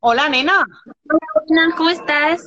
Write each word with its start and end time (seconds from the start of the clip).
Hola, 0.00 0.28
nena. 0.28 0.64
Hola, 1.10 1.74
¿cómo 1.76 1.90
estás? 1.90 2.46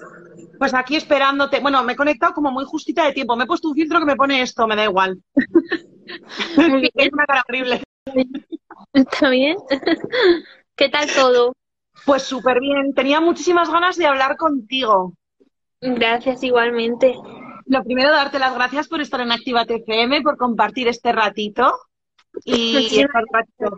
Pues 0.58 0.74
aquí 0.74 0.96
esperándote. 0.96 1.60
Bueno, 1.60 1.84
me 1.84 1.94
he 1.94 1.96
conectado 1.98 2.34
como 2.34 2.52
muy 2.52 2.64
justita 2.66 3.06
de 3.06 3.14
tiempo. 3.14 3.36
Me 3.36 3.44
he 3.44 3.48
puesto 3.48 3.68
un 3.68 3.76
filtro 3.76 4.00
que 4.00 4.06
me 4.06 4.16
pone 4.16 4.42
esto, 4.42 4.68
me 4.68 4.76
da 4.76 4.86
igual. 4.86 5.22
Es 6.94 7.10
una 7.14 7.26
cara 7.26 7.44
horrible. 7.48 7.82
¿Está 8.94 9.30
bien? 9.30 9.56
¿Qué 10.76 10.90
tal 10.90 11.08
todo? 11.14 11.54
Pues 12.06 12.24
súper 12.24 12.60
bien. 12.60 12.94
Tenía 12.94 13.22
muchísimas 13.22 13.70
ganas 13.70 13.96
de 13.96 14.08
hablar 14.08 14.36
contigo. 14.36 15.14
Gracias 15.80 16.44
igualmente. 16.44 17.16
Lo 17.66 17.84
primero, 17.84 18.12
darte 18.12 18.40
las 18.40 18.54
gracias 18.54 18.88
por 18.88 19.00
estar 19.00 19.22
en 19.22 19.32
Activa 19.32 19.66
TFM, 19.66 20.22
por 20.22 20.36
compartir 20.38 20.88
este 20.90 21.12
ratito 21.14 21.72
y 22.44 23.00
estar 23.00 23.24
un 23.24 23.34
ratito, 23.34 23.78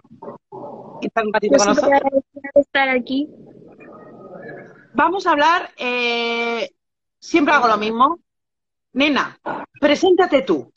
y 1.02 1.08
estar 1.08 1.26
un 1.26 1.34
ratito 1.34 1.54
Yo 1.54 1.58
con 1.58 1.68
nosotros. 1.68 2.02
estar 2.56 2.90
aquí. 2.90 3.30
Vamos 4.94 5.26
a 5.26 5.32
hablar, 5.32 5.72
eh, 5.78 6.70
siempre 7.20 7.54
hago 7.54 7.68
lo 7.68 7.78
mismo. 7.78 8.20
Nena, 8.94 9.38
preséntate 9.80 10.44
tú. 10.44 10.72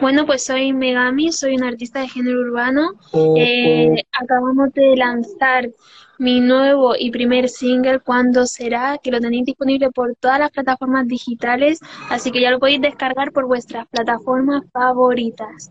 Bueno, 0.00 0.26
pues 0.26 0.44
soy 0.44 0.72
Megami, 0.72 1.30
soy 1.30 1.54
una 1.54 1.68
artista 1.68 2.00
de 2.00 2.08
género 2.08 2.40
urbano. 2.40 2.90
Eh, 3.36 4.04
acabamos 4.10 4.72
de 4.74 4.96
lanzar 4.96 5.70
mi 6.18 6.40
nuevo 6.40 6.94
y 6.98 7.10
primer 7.10 7.48
single, 7.48 8.00
¿Cuándo 8.00 8.46
será? 8.46 8.98
Que 8.98 9.12
lo 9.12 9.20
tenéis 9.20 9.46
disponible 9.46 9.90
por 9.90 10.16
todas 10.16 10.40
las 10.40 10.50
plataformas 10.50 11.06
digitales, 11.06 11.78
así 12.10 12.32
que 12.32 12.40
ya 12.40 12.50
lo 12.50 12.58
podéis 12.58 12.80
descargar 12.80 13.32
por 13.32 13.46
vuestras 13.46 13.86
plataformas 13.88 14.64
favoritas. 14.72 15.70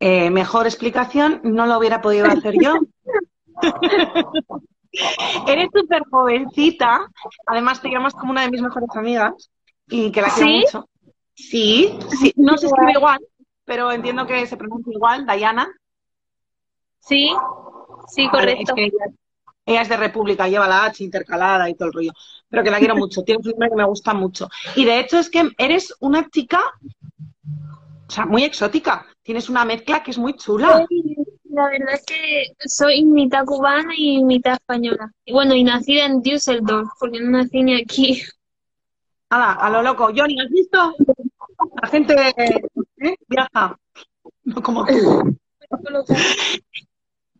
Eh, 0.00 0.30
mejor 0.30 0.66
explicación, 0.66 1.40
no 1.44 1.66
lo 1.66 1.78
hubiera 1.78 2.02
podido 2.02 2.26
hacer 2.26 2.54
yo. 2.60 2.74
Eres 5.46 5.68
súper 5.74 6.02
jovencita, 6.10 7.08
además 7.46 7.80
te 7.80 7.88
llamas 7.88 8.12
como 8.12 8.32
una 8.32 8.42
de 8.42 8.50
mis 8.50 8.60
mejores 8.60 8.90
amigas 8.94 9.50
y 9.88 10.12
que 10.12 10.20
la 10.20 10.28
quiero 10.28 10.48
¿Sí? 10.48 10.60
mucho. 10.64 10.88
Sí, 11.34 11.98
sí, 12.20 12.32
no 12.36 12.58
se 12.58 12.66
escribe 12.66 12.92
igual, 12.92 13.18
pero 13.64 13.90
entiendo 13.90 14.26
que 14.26 14.46
se 14.46 14.56
pronuncia 14.56 14.92
igual, 14.92 15.24
Dayana. 15.24 15.72
Sí, 17.00 17.34
sí, 18.08 18.28
correcto. 18.28 18.74
es 18.76 18.90
que 18.90 18.92
ella, 19.66 19.82
es 19.82 19.88
de 19.88 19.96
República, 19.96 20.46
lleva 20.46 20.68
la 20.68 20.84
H 20.84 21.02
intercalada 21.02 21.68
y 21.70 21.74
todo 21.74 21.88
el 21.88 21.94
rollo, 21.94 22.12
pero 22.48 22.62
que 22.62 22.70
la 22.70 22.78
quiero 22.78 22.94
mucho, 22.94 23.22
tiene 23.22 23.38
un 23.38 23.44
filme 23.44 23.68
que 23.70 23.76
me 23.76 23.84
gusta 23.84 24.12
mucho. 24.12 24.48
Y 24.76 24.84
de 24.84 25.00
hecho 25.00 25.18
es 25.18 25.30
que 25.30 25.50
eres 25.56 25.94
una 26.00 26.28
chica, 26.28 26.60
o 28.06 28.10
sea, 28.10 28.26
muy 28.26 28.44
exótica, 28.44 29.06
tienes 29.22 29.48
una 29.48 29.64
mezcla 29.64 30.02
que 30.02 30.10
es 30.10 30.18
muy 30.18 30.34
chula. 30.34 30.86
La 31.52 31.68
verdad 31.68 31.92
es 31.92 32.04
que 32.06 32.46
soy 32.64 33.04
mitad 33.04 33.44
cubana 33.44 33.92
y 33.94 34.24
mitad 34.24 34.54
española. 34.54 35.12
Y 35.26 35.34
bueno, 35.34 35.54
y 35.54 35.62
nacida 35.62 36.06
en 36.06 36.22
Düsseldorf, 36.22 36.88
porque 36.98 37.20
no 37.20 37.30
nací 37.30 37.62
ni 37.62 37.78
aquí. 37.78 38.22
Nada, 39.30 39.52
a 39.52 39.68
lo 39.68 39.82
loco. 39.82 40.10
Johnny, 40.16 40.40
¿has 40.40 40.48
visto? 40.48 40.94
La 41.82 41.88
gente 41.88 42.16
¿eh? 42.38 43.14
viaja, 43.28 43.78
no 44.44 44.62
como 44.62 44.86
tú. 44.86 45.38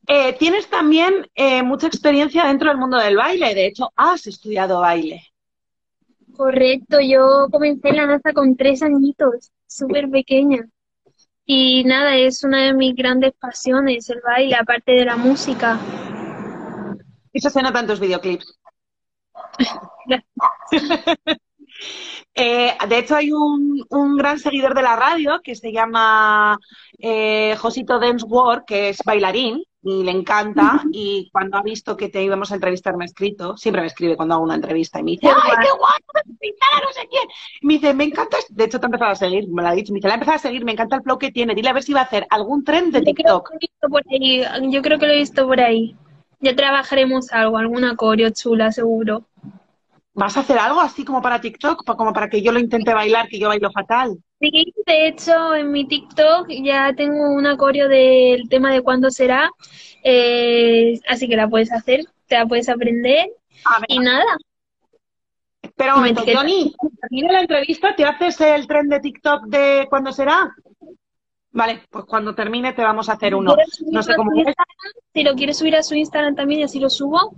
Eh, 0.07 0.35
tienes 0.35 0.69
también 0.69 1.27
eh, 1.35 1.63
mucha 1.63 1.87
experiencia 1.87 2.47
dentro 2.47 2.69
del 2.69 2.77
mundo 2.77 2.99
del 2.99 3.17
baile, 3.17 3.55
de 3.55 3.67
hecho, 3.67 3.93
has 3.97 4.27
estudiado 4.27 4.81
baile. 4.81 5.23
Correcto, 6.37 6.99
yo 7.01 7.49
comencé 7.51 7.89
en 7.89 7.97
la 7.97 8.07
danza 8.07 8.35
con 8.35 8.57
tres 8.57 8.83
añitos, 8.83 9.53
súper 9.67 10.11
pequeña. 10.11 10.69
Y 11.45 11.85
nada, 11.85 12.17
es 12.17 12.45
una 12.45 12.63
de 12.63 12.75
mis 12.75 12.95
grandes 12.95 13.33
pasiones, 13.33 14.09
el 14.11 14.21
baile, 14.25 14.55
aparte 14.55 14.93
de 14.93 15.05
la 15.05 15.17
música. 15.17 15.79
Eso 17.33 17.51
se 17.51 17.63
nota 17.63 17.81
en 17.81 17.87
tus 17.87 18.01
videoclips. 18.01 18.59
Eh, 22.35 22.75
de 22.89 22.99
hecho, 22.99 23.17
hay 23.17 23.31
un, 23.31 23.85
un 23.91 24.17
gran 24.17 24.39
seguidor 24.39 24.75
de 24.75 24.83
la 24.83 24.97
radio 24.97 25.41
que 25.43 25.55
se 25.55 25.71
llama 25.71 26.59
eh, 26.99 27.57
Josito 27.59 27.99
Dance 27.99 28.25
World, 28.25 28.65
que 28.67 28.89
es 28.91 28.99
bailarín 29.05 29.63
y 29.83 30.05
le 30.05 30.13
encanta. 30.13 30.83
Y 30.93 31.29
cuando 31.33 31.59
ha 31.59 31.63
visto 31.63 31.97
que 31.97 32.09
te 32.09 32.23
íbamos 32.23 32.53
a 32.53 32.55
entrevistar, 32.55 32.97
me 32.97 33.05
ha 33.05 33.07
escrito. 33.07 33.57
Siempre 33.57 33.83
me 33.83 33.89
escribe 33.89 34.17
cuando 34.17 34.35
hago 34.35 34.45
una 34.45 34.55
entrevista 34.55 35.01
y 35.01 35.03
me 35.03 35.11
dice: 35.13 35.27
¡Ay, 35.29 35.33
qué 35.61 35.71
guay! 35.79 36.01
a 36.61 36.81
no 36.81 36.93
sé 36.93 37.09
quién! 37.11 37.25
Y 37.61 37.67
me 37.67 37.75
dice: 37.75 37.95
Me 37.95 38.05
encanta. 38.05 38.39
este-". 38.39 38.55
De 38.55 38.65
hecho, 38.65 38.79
te 38.79 38.87
ha 38.87 38.89
empezado 38.89 39.11
a 39.13 39.17
seguir, 39.17 39.49
me 39.49 39.63
lo 39.63 39.69
ha 39.69 39.73
dicho. 39.73 39.93
Me 39.93 39.97
dice: 39.99 40.09
La 40.09 40.15
ha 40.15 40.17
empezado 40.17 40.37
a 40.37 40.41
seguir, 40.41 40.65
me 40.65 40.73
encanta 40.73 40.97
el 40.97 41.03
flow 41.03 41.19
que 41.19 41.31
tiene. 41.33 41.55
Dile 41.55 41.69
a 41.71 41.73
ver 41.73 41.83
si 41.83 41.93
va 41.93 42.01
a 42.01 42.05
hacer 42.05 42.27
algún 42.31 42.65
tren 42.65 42.91
de 42.91 43.01
Yo 43.01 43.13
creo 43.15 43.43
TikTok. 43.43 43.49
que 43.49 43.55
lo 43.55 43.57
he 43.57 43.61
visto 43.61 43.89
por 43.89 44.03
ahí, 44.11 44.71
yo 44.73 44.83
creo 44.83 44.99
que 44.99 45.07
lo 45.07 45.13
he 45.13 45.19
visto 45.19 45.47
por 45.47 45.61
ahí. 45.61 45.97
Ya 46.41 46.57
trabajaremos 46.57 47.33
algo, 47.33 47.57
alguna 47.59 47.97
coreo 47.97 48.31
chula, 48.31 48.73
seguro. 48.73 49.25
¿Vas 50.15 50.37
a 50.37 50.41
hacer 50.41 50.59
algo 50.59 50.81
así 50.81 51.05
como 51.05 51.23
para 51.23 51.41
TikTok? 51.41 51.85
Como 51.85 52.13
para 52.13 52.29
que 52.29 52.43
yo 52.43 52.53
lo 52.53 52.59
intente 52.59 52.93
bailar, 52.93 53.29
que 53.29 53.39
yo 53.39 53.49
bailo 53.49 53.71
fatal. 53.71 54.19
Sí, 54.41 54.75
de 54.87 55.09
hecho, 55.09 55.55
en 55.55 55.73
mi 55.73 55.87
TikTok 55.87 56.49
ya 56.63 56.93
tengo 56.95 57.33
un 57.33 57.47
acorio 57.47 57.89
del 57.89 58.49
tema 58.49 58.73
de 58.73 58.83
cuándo 58.83 59.11
será, 59.11 59.51
eh, 60.05 61.01
así 61.09 61.29
que 61.29 61.37
la 61.37 61.49
puedes 61.49 61.73
hacer, 61.73 62.05
te 62.27 62.37
la 62.37 62.47
puedes 62.47 62.69
aprender 62.69 63.31
A 63.65 63.81
ver, 63.81 63.87
y 63.89 63.99
nada. 64.01 64.37
Espera 65.63 65.95
un 65.95 66.01
momento. 66.01 66.25
Johnny, 66.27 66.75
termine 67.01 67.33
la 67.33 67.41
entrevista, 67.41 67.95
¿te 67.97 68.05
haces 68.05 68.41
el 68.41 68.67
tren 68.67 68.89
de 68.89 69.01
TikTok 69.01 69.45
de 69.47 69.87
cuándo 69.89 70.13
será? 70.13 70.55
Vale, 71.53 71.83
pues 71.91 72.05
cuando 72.05 72.35
termine 72.35 72.73
te 72.73 72.83
vamos 72.83 73.09
a 73.09 73.13
hacer 73.13 73.35
uno. 73.35 73.55
¿Quieres 73.55 73.77
subirlo 73.77 73.99
No 73.99 74.03
sé 74.03 74.15
cómo. 74.17 74.35
Instagram? 74.35 74.67
Si 75.15 75.23
lo 75.23 75.35
quieres 75.35 75.59
subir 75.59 75.77
a 75.77 75.83
su 75.83 75.95
Instagram 75.95 76.35
también 76.35 76.61
y 76.61 76.65
así 76.65 76.81
lo 76.81 76.91
subo. 76.91 77.35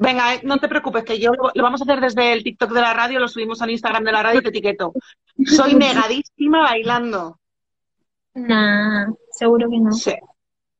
Venga, 0.00 0.34
eh, 0.34 0.40
no 0.44 0.56
te 0.56 0.68
preocupes, 0.68 1.04
que 1.04 1.18
yo 1.18 1.32
lo, 1.34 1.50
lo 1.54 1.62
vamos 1.62 1.82
a 1.82 1.84
hacer 1.84 2.00
desde 2.00 2.32
el 2.32 2.42
TikTok 2.42 2.72
de 2.72 2.80
la 2.80 2.94
radio, 2.94 3.20
lo 3.20 3.28
subimos 3.28 3.60
al 3.60 3.70
Instagram 3.70 4.02
de 4.02 4.12
la 4.12 4.22
radio 4.22 4.40
y 4.40 4.42
te 4.42 4.48
etiqueto. 4.48 4.94
Soy 5.44 5.74
negadísima 5.74 6.62
bailando. 6.62 7.38
Nah, 8.32 9.08
seguro 9.30 9.68
que 9.68 9.78
no. 9.78 9.92
Sí. 9.92 10.14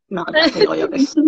No, 0.08 0.24
te 0.24 0.58
digo 0.58 0.74
yo 0.74 0.88
que 0.88 1.00
sí. 1.00 1.20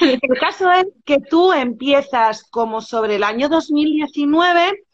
El 0.00 0.38
caso 0.38 0.70
es 0.70 0.86
que 1.06 1.18
tú 1.18 1.50
empiezas 1.52 2.44
como 2.50 2.82
sobre 2.82 3.16
el 3.16 3.24
año 3.24 3.48
2019 3.48 4.84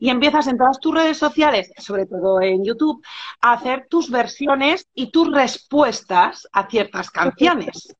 y 0.00 0.08
empiezas 0.08 0.46
en 0.46 0.56
todas 0.56 0.80
tus 0.80 0.94
redes 0.94 1.18
sociales, 1.18 1.70
sobre 1.76 2.06
todo 2.06 2.40
en 2.40 2.64
YouTube, 2.64 3.04
a 3.42 3.52
hacer 3.52 3.86
tus 3.90 4.10
versiones 4.10 4.88
y 4.94 5.10
tus 5.10 5.30
respuestas 5.30 6.48
a 6.52 6.68
ciertas 6.68 7.10
canciones. 7.10 7.94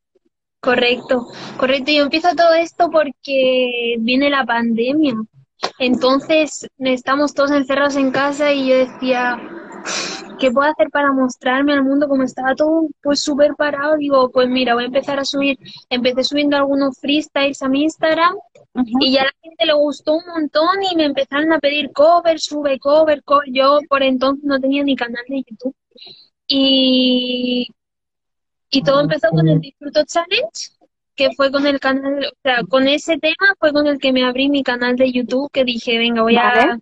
Correcto, 0.65 1.27
correcto. 1.59 1.91
Y 1.91 1.97
empieza 1.97 2.35
todo 2.35 2.55
esto 2.55 2.91
porque 2.91 3.97
viene 4.01 4.31
la 4.31 4.47
pandemia. 4.47 5.15
Entonces 5.79 6.67
estamos 6.79 7.35
todos 7.35 7.51
encerrados 7.51 7.97
en 7.97 8.11
casa 8.11 8.53
y 8.53 8.69
yo 8.69 8.77
decía, 8.77 9.39
¿qué 10.39 10.51
puedo 10.51 10.71
hacer 10.71 10.89
para 10.91 11.13
mostrarme 11.13 11.75
al 11.75 11.85
mundo 11.85 12.09
como 12.09 12.23
estaba 12.23 12.55
todo 12.55 12.89
pues 13.03 13.21
súper 13.21 13.55
parado? 13.57 13.97
Digo, 13.99 14.31
pues 14.31 14.49
mira, 14.49 14.75
voy 14.75 14.85
a 14.85 14.87
empezar 14.87 15.19
a 15.19 15.25
subir. 15.25 15.59
Empecé 15.91 16.25
subiendo 16.25 16.57
algunos 16.57 16.99
freestyles 16.99 17.63
a 17.63 17.69
mi 17.69 17.83
Instagram 17.83 18.35
y 19.01 19.13
ya 19.13 19.23
a 19.23 19.25
la 19.27 19.35
gente 19.43 19.67
le 19.67 19.75
gustó 19.75 20.15
un 20.15 20.25
montón 20.27 20.83
y 20.91 20.97
me 20.97 21.05
empezaron 21.05 21.53
a 21.53 21.59
pedir 21.59 21.93
cover, 21.93 22.41
sube 22.41 22.79
cover, 22.79 23.23
cover. 23.23 23.49
Yo 23.53 23.81
por 23.89 24.03
entonces 24.03 24.45
no 24.45 24.59
tenía 24.59 24.83
ni 24.83 24.97
canal 24.97 25.25
de 25.29 25.43
YouTube. 25.47 25.75
Y, 26.47 27.69
y 28.79 28.83
todo 28.83 29.01
empezó 29.01 29.29
con 29.31 29.47
el 29.49 29.61
Disfruto 29.61 30.05
Challenge, 30.05 30.71
que 31.15 31.31
fue 31.37 31.51
con 31.53 31.67
el 31.67 31.79
canal, 31.81 32.25
o 32.27 32.37
sea, 32.43 32.63
con 32.69 32.89
ese 32.89 33.19
tema 33.19 33.55
fue 33.59 33.73
con 33.73 33.87
el 33.87 33.99
que 33.99 34.13
me 34.13 34.25
abrí 34.25 34.49
mi 34.49 34.63
canal 34.63 34.97
de 34.97 35.13
YouTube, 35.13 35.51
que 35.53 35.65
dije, 35.65 35.97
venga, 35.99 36.23
voy 36.23 36.35
a 36.37 36.79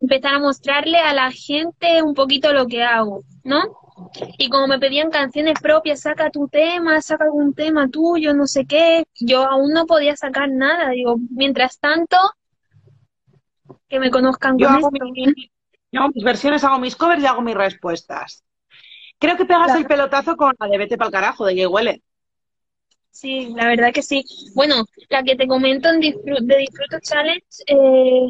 empezar 0.00 0.34
a 0.34 0.38
mostrarle 0.40 0.98
a 0.98 1.12
la 1.14 1.30
gente 1.30 2.02
un 2.02 2.14
poquito 2.14 2.52
lo 2.52 2.66
que 2.66 2.82
hago, 2.84 3.22
¿no? 3.44 3.62
Y 4.38 4.48
como 4.48 4.68
me 4.68 4.78
pedían 4.78 5.10
canciones 5.10 5.54
propias, 5.60 6.00
saca 6.00 6.30
tu 6.30 6.48
tema, 6.48 7.00
saca 7.02 7.24
algún 7.24 7.52
tema 7.54 7.88
tuyo, 7.88 8.32
no 8.34 8.46
sé 8.46 8.64
qué, 8.64 9.04
yo 9.18 9.44
aún 9.44 9.72
no 9.72 9.86
podía 9.86 10.14
sacar 10.16 10.48
nada. 10.50 10.90
Digo, 10.90 11.16
mientras 11.30 11.78
tanto, 11.80 12.16
que 13.88 13.98
me 14.00 14.10
conozcan 14.10 14.56
Yo 14.58 14.66
con 14.68 14.76
hago, 14.76 14.90
esto. 14.92 15.06
mi- 15.12 15.50
yo 15.90 16.00
hago 16.00 16.10
mis 16.14 16.24
versiones, 16.24 16.62
hago 16.64 16.78
mis 16.78 16.94
covers 16.94 17.22
y 17.22 17.26
hago 17.26 17.40
mis 17.42 17.54
respuestas. 17.54 18.44
Creo 19.18 19.36
que 19.36 19.44
pegas 19.44 19.66
Claro. 19.66 19.80
el 19.80 19.86
pelotazo 19.86 20.36
con 20.36 20.54
la 20.58 20.66
de 20.68 20.78
Vete 20.78 20.96
pa'l 20.96 21.10
carajo, 21.10 21.44
de 21.46 21.54
Jay 21.56 21.66
Huele. 21.66 22.02
Sí, 23.10 23.52
la 23.56 23.66
verdad 23.66 23.92
que 23.92 24.02
sí. 24.02 24.24
Bueno, 24.54 24.84
la 25.08 25.22
que 25.22 25.34
te 25.36 25.46
comento 25.48 25.88
en 25.88 26.00
Disfru- 26.00 26.40
de 26.40 26.56
Disfruto 26.58 26.98
Challenge, 27.00 27.42
eh, 27.66 28.28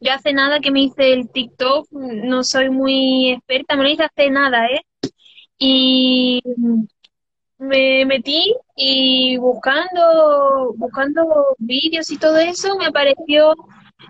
yo 0.00 0.12
hace 0.12 0.32
nada 0.32 0.60
que 0.60 0.70
me 0.70 0.80
hice 0.82 1.12
el 1.12 1.30
TikTok, 1.30 1.88
no 1.92 2.42
soy 2.42 2.68
muy 2.70 3.30
experta, 3.32 3.76
me 3.76 3.84
lo 3.84 3.88
hice 3.90 4.04
hace 4.04 4.30
nada, 4.30 4.66
¿eh? 4.66 4.80
Y 5.58 6.42
me 7.58 8.04
metí 8.06 8.54
y 8.76 9.36
buscando, 9.38 10.74
buscando 10.76 11.46
vídeos 11.58 12.10
y 12.10 12.18
todo 12.18 12.38
eso, 12.38 12.76
me 12.76 12.86
apareció 12.86 13.54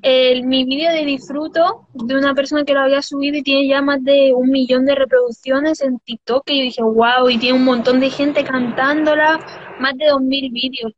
el, 0.05 0.45
mi 0.45 0.65
vídeo 0.65 0.93
de 0.93 1.05
disfruto 1.07 1.89
de 1.95 2.15
una 2.15 2.35
persona 2.35 2.63
que 2.65 2.75
lo 2.75 2.81
había 2.81 3.01
subido 3.01 3.39
y 3.39 3.43
tiene 3.43 3.67
ya 3.67 3.81
más 3.81 4.05
de 4.05 4.35
un 4.35 4.51
millón 4.51 4.85
de 4.85 4.95
reproducciones 4.95 5.81
en 5.81 5.99
TikTok, 5.99 6.43
y 6.51 6.59
yo 6.59 6.63
dije, 6.65 6.83
wow, 6.83 7.31
y 7.31 7.39
tiene 7.39 7.57
un 7.59 7.65
montón 7.65 8.01
de 8.01 8.11
gente 8.11 8.45
cantándola, 8.45 9.41
más 9.81 9.97
de 9.97 10.07
2.000 10.07 10.53
vídeos. 10.53 10.93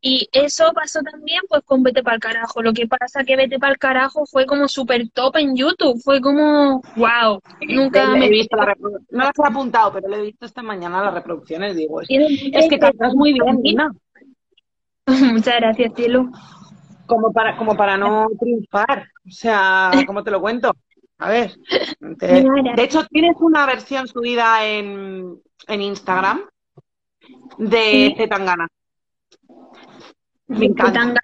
Y 0.00 0.28
eso 0.32 0.72
pasó 0.74 1.00
también 1.02 1.40
pues 1.48 1.62
con 1.64 1.82
Vete 1.82 2.02
Pa'l 2.02 2.18
Carajo. 2.18 2.60
Lo 2.62 2.72
que 2.72 2.86
pasa 2.88 3.24
que 3.24 3.36
Vete 3.36 3.58
Pa'l 3.58 3.78
Carajo 3.78 4.26
fue 4.26 4.46
como 4.46 4.66
súper 4.66 5.08
top 5.10 5.36
en 5.36 5.54
YouTube. 5.56 6.00
Fue 6.02 6.20
como, 6.20 6.82
wow, 6.96 7.40
nunca 7.68 8.12
Le- 8.12 8.18
me... 8.18 8.26
he 8.26 8.30
visto 8.30 8.56
la 8.56 8.74
No 9.10 9.18
las 9.24 9.38
he 9.38 9.46
apuntado, 9.46 9.92
pero 9.92 10.08
le 10.08 10.16
he 10.18 10.22
visto 10.22 10.46
esta 10.46 10.62
mañana 10.62 11.04
las 11.04 11.14
reproducciones. 11.14 11.76
Digo, 11.76 12.00
es, 12.00 12.08
es 12.10 12.68
que 12.68 12.78
cantas 12.80 13.14
muy 13.14 13.32
bien, 13.32 13.60
Nina. 13.62 13.92
Muchas 15.06 15.56
gracias, 15.56 15.92
cielo. 15.94 16.30
Como 17.06 17.32
para, 17.32 17.56
como 17.56 17.76
para 17.76 17.96
no 17.96 18.28
triunfar. 18.38 19.08
O 19.26 19.30
sea, 19.30 19.90
¿cómo 20.06 20.22
te 20.22 20.30
lo 20.30 20.40
cuento? 20.40 20.74
A 21.18 21.28
ver. 21.28 21.54
te- 22.18 22.42
de 22.42 22.82
hecho, 22.82 23.04
tienes 23.06 23.36
una 23.40 23.66
versión 23.66 24.08
subida 24.08 24.66
en, 24.66 25.40
en 25.68 25.82
Instagram 25.82 26.42
de. 27.58 28.14
Zetangana. 28.16 28.68
Me 30.48 30.66
encanta. 30.66 31.20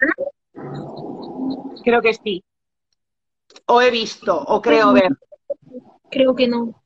Creo 1.83 2.01
que 2.01 2.13
sí. 2.13 2.43
O 3.65 3.81
he 3.81 3.91
visto, 3.91 4.37
o 4.37 4.61
creo 4.61 4.93
ver. 4.93 5.09
Creo 6.09 6.35
que 6.35 6.47
no. 6.47 6.81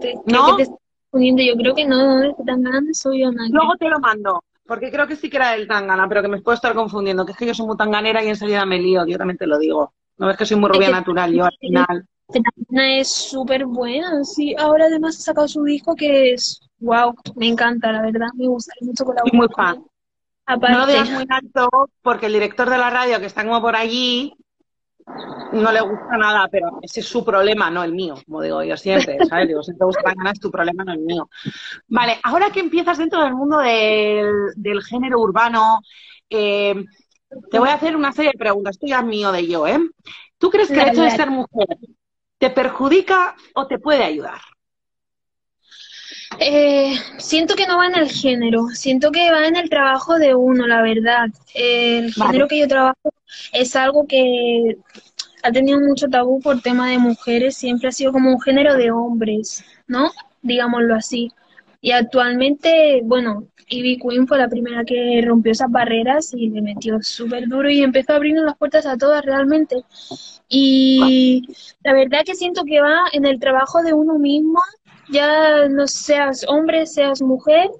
Creo 0.00 0.22
¿No? 0.26 0.56
que 0.56 0.64
te 0.64 0.70
confundiendo. 1.10 1.42
Yo 1.42 1.56
creo 1.56 1.74
que 1.74 1.86
no, 1.86 2.22
no 2.24 2.80
soy 2.92 3.22
yo. 3.22 3.30
Luego 3.50 3.76
te 3.78 3.88
lo 3.88 3.98
mando, 4.00 4.42
porque 4.66 4.90
creo 4.90 5.06
que 5.06 5.16
sí 5.16 5.28
que 5.28 5.36
era 5.36 5.52
del 5.52 5.68
Tangana, 5.68 6.08
pero 6.08 6.22
que 6.22 6.28
me 6.28 6.40
puedo 6.40 6.54
estar 6.54 6.74
confundiendo, 6.74 7.24
que 7.24 7.32
es 7.32 7.38
que 7.38 7.46
yo 7.46 7.54
soy 7.54 7.66
muy 7.66 7.76
tanganera 7.76 8.22
y 8.22 8.28
enseguida 8.28 8.64
me 8.64 8.78
lío, 8.78 9.06
yo 9.06 9.18
también 9.18 9.38
te 9.38 9.46
lo 9.46 9.58
digo. 9.58 9.92
No 10.16 10.26
ves 10.26 10.36
que 10.36 10.46
soy 10.46 10.56
muy 10.56 10.70
rubia 10.70 10.90
natural, 10.90 11.32
yo 11.32 11.44
al 11.44 11.56
final. 11.58 12.06
Tangana 12.28 12.98
es 12.98 13.08
súper 13.08 13.66
buena, 13.66 14.24
sí. 14.24 14.54
Ahora 14.58 14.86
además 14.86 15.18
ha 15.18 15.20
sacado 15.20 15.48
su 15.48 15.62
disco 15.64 15.94
que 15.94 16.32
es, 16.32 16.60
wow, 16.78 17.14
me 17.36 17.48
encanta, 17.48 17.92
la 17.92 18.02
verdad. 18.02 18.28
Me 18.34 18.46
gusta 18.46 18.72
mucho 18.80 19.04
colaborar. 19.04 19.30
Soy 19.30 19.38
muy 19.38 19.48
con 19.48 19.64
fan. 19.64 19.84
No 20.46 20.78
lo 20.78 20.86
digas 20.86 21.10
muy 21.10 21.26
alto, 21.28 21.68
porque 22.02 22.26
el 22.26 22.34
director 22.34 22.70
de 22.70 22.78
la 22.78 22.90
radio, 22.90 23.18
que 23.18 23.26
está 23.26 23.44
como 23.44 23.60
por 23.60 23.76
allí, 23.76 24.34
no 25.52 25.72
le 25.72 25.80
gusta 25.80 26.16
nada, 26.16 26.48
pero 26.50 26.78
ese 26.82 27.00
es 27.00 27.06
su 27.06 27.24
problema, 27.24 27.70
no 27.70 27.82
el 27.84 27.92
mío, 27.92 28.14
como 28.26 28.42
digo 28.42 28.62
yo 28.62 28.76
siempre, 28.76 29.18
¿sabes? 29.28 29.48
Digo, 29.48 29.62
si 29.62 29.76
te 29.76 29.84
gusta 29.84 30.02
Tangana 30.02 30.32
es 30.32 30.40
tu 30.40 30.50
problema, 30.50 30.84
no 30.84 30.92
el 30.92 31.00
mío. 31.00 31.28
Vale, 31.88 32.18
ahora 32.22 32.50
que 32.50 32.60
empiezas 32.60 32.98
dentro 32.98 33.22
del 33.22 33.34
mundo 33.34 33.58
del, 33.58 34.32
del 34.56 34.82
género 34.82 35.20
urbano, 35.20 35.80
eh, 36.30 36.84
te 37.50 37.58
voy 37.58 37.68
a 37.68 37.74
hacer 37.74 37.96
una 37.96 38.12
serie 38.12 38.32
de 38.32 38.38
preguntas, 38.38 38.76
esto 38.76 38.86
ya 38.86 39.00
es 39.00 39.04
mío 39.04 39.32
de 39.32 39.46
yo, 39.46 39.66
¿eh? 39.66 39.78
¿Tú 40.38 40.50
crees 40.50 40.68
que 40.68 40.80
el 40.80 40.88
hecho 40.88 41.02
de 41.02 41.10
ser 41.10 41.30
mujer 41.30 41.66
te 42.38 42.50
perjudica 42.50 43.34
o 43.54 43.66
te 43.66 43.78
puede 43.78 44.04
ayudar? 44.04 44.40
Eh, 46.40 46.94
siento 47.18 47.54
que 47.54 47.66
no 47.66 47.78
va 47.78 47.86
en 47.86 47.96
el 47.96 48.10
género, 48.10 48.68
siento 48.68 49.10
que 49.10 49.30
va 49.30 49.46
en 49.46 49.56
el 49.56 49.70
trabajo 49.70 50.18
de 50.18 50.34
uno, 50.34 50.66
la 50.66 50.82
verdad. 50.82 51.28
El 51.54 52.12
Vale. 52.16 52.32
género 52.32 52.48
que 52.48 52.58
yo 52.58 52.68
trabajo 52.68 53.12
es 53.52 53.76
algo 53.76 54.06
que 54.06 54.76
ha 55.42 55.52
tenido 55.52 55.78
mucho 55.80 56.08
tabú 56.08 56.40
por 56.40 56.60
tema 56.62 56.88
de 56.88 56.98
mujeres, 56.98 57.56
siempre 57.56 57.88
ha 57.88 57.92
sido 57.92 58.12
como 58.12 58.30
un 58.30 58.40
género 58.40 58.76
de 58.76 58.90
hombres, 58.90 59.64
¿no? 59.86 60.10
Digámoslo 60.42 60.94
así. 60.94 61.30
Y 61.80 61.92
actualmente, 61.92 63.02
bueno, 63.04 63.44
Ivy 63.68 63.98
Queen 63.98 64.26
fue 64.26 64.38
la 64.38 64.48
primera 64.48 64.84
que 64.84 65.22
rompió 65.24 65.52
esas 65.52 65.70
barreras 65.70 66.32
y 66.34 66.48
le 66.48 66.62
metió 66.62 67.02
súper 67.02 67.46
duro 67.48 67.70
y 67.70 67.82
empezó 67.82 68.12
a 68.12 68.16
abrirnos 68.16 68.44
las 68.44 68.56
puertas 68.56 68.86
a 68.86 68.96
todas 68.96 69.24
realmente. 69.24 69.76
Y 70.48 71.42
la 71.82 71.92
verdad 71.92 72.24
que 72.24 72.34
siento 72.34 72.64
que 72.64 72.80
va 72.80 72.96
en 73.12 73.24
el 73.24 73.38
trabajo 73.38 73.82
de 73.82 73.92
uno 73.92 74.18
mismo, 74.18 74.60
ya 75.14 75.68
no 75.68 75.86
seas 75.86 76.44
hombre, 76.48 76.86
seas 76.86 77.22
mujer, 77.22 77.70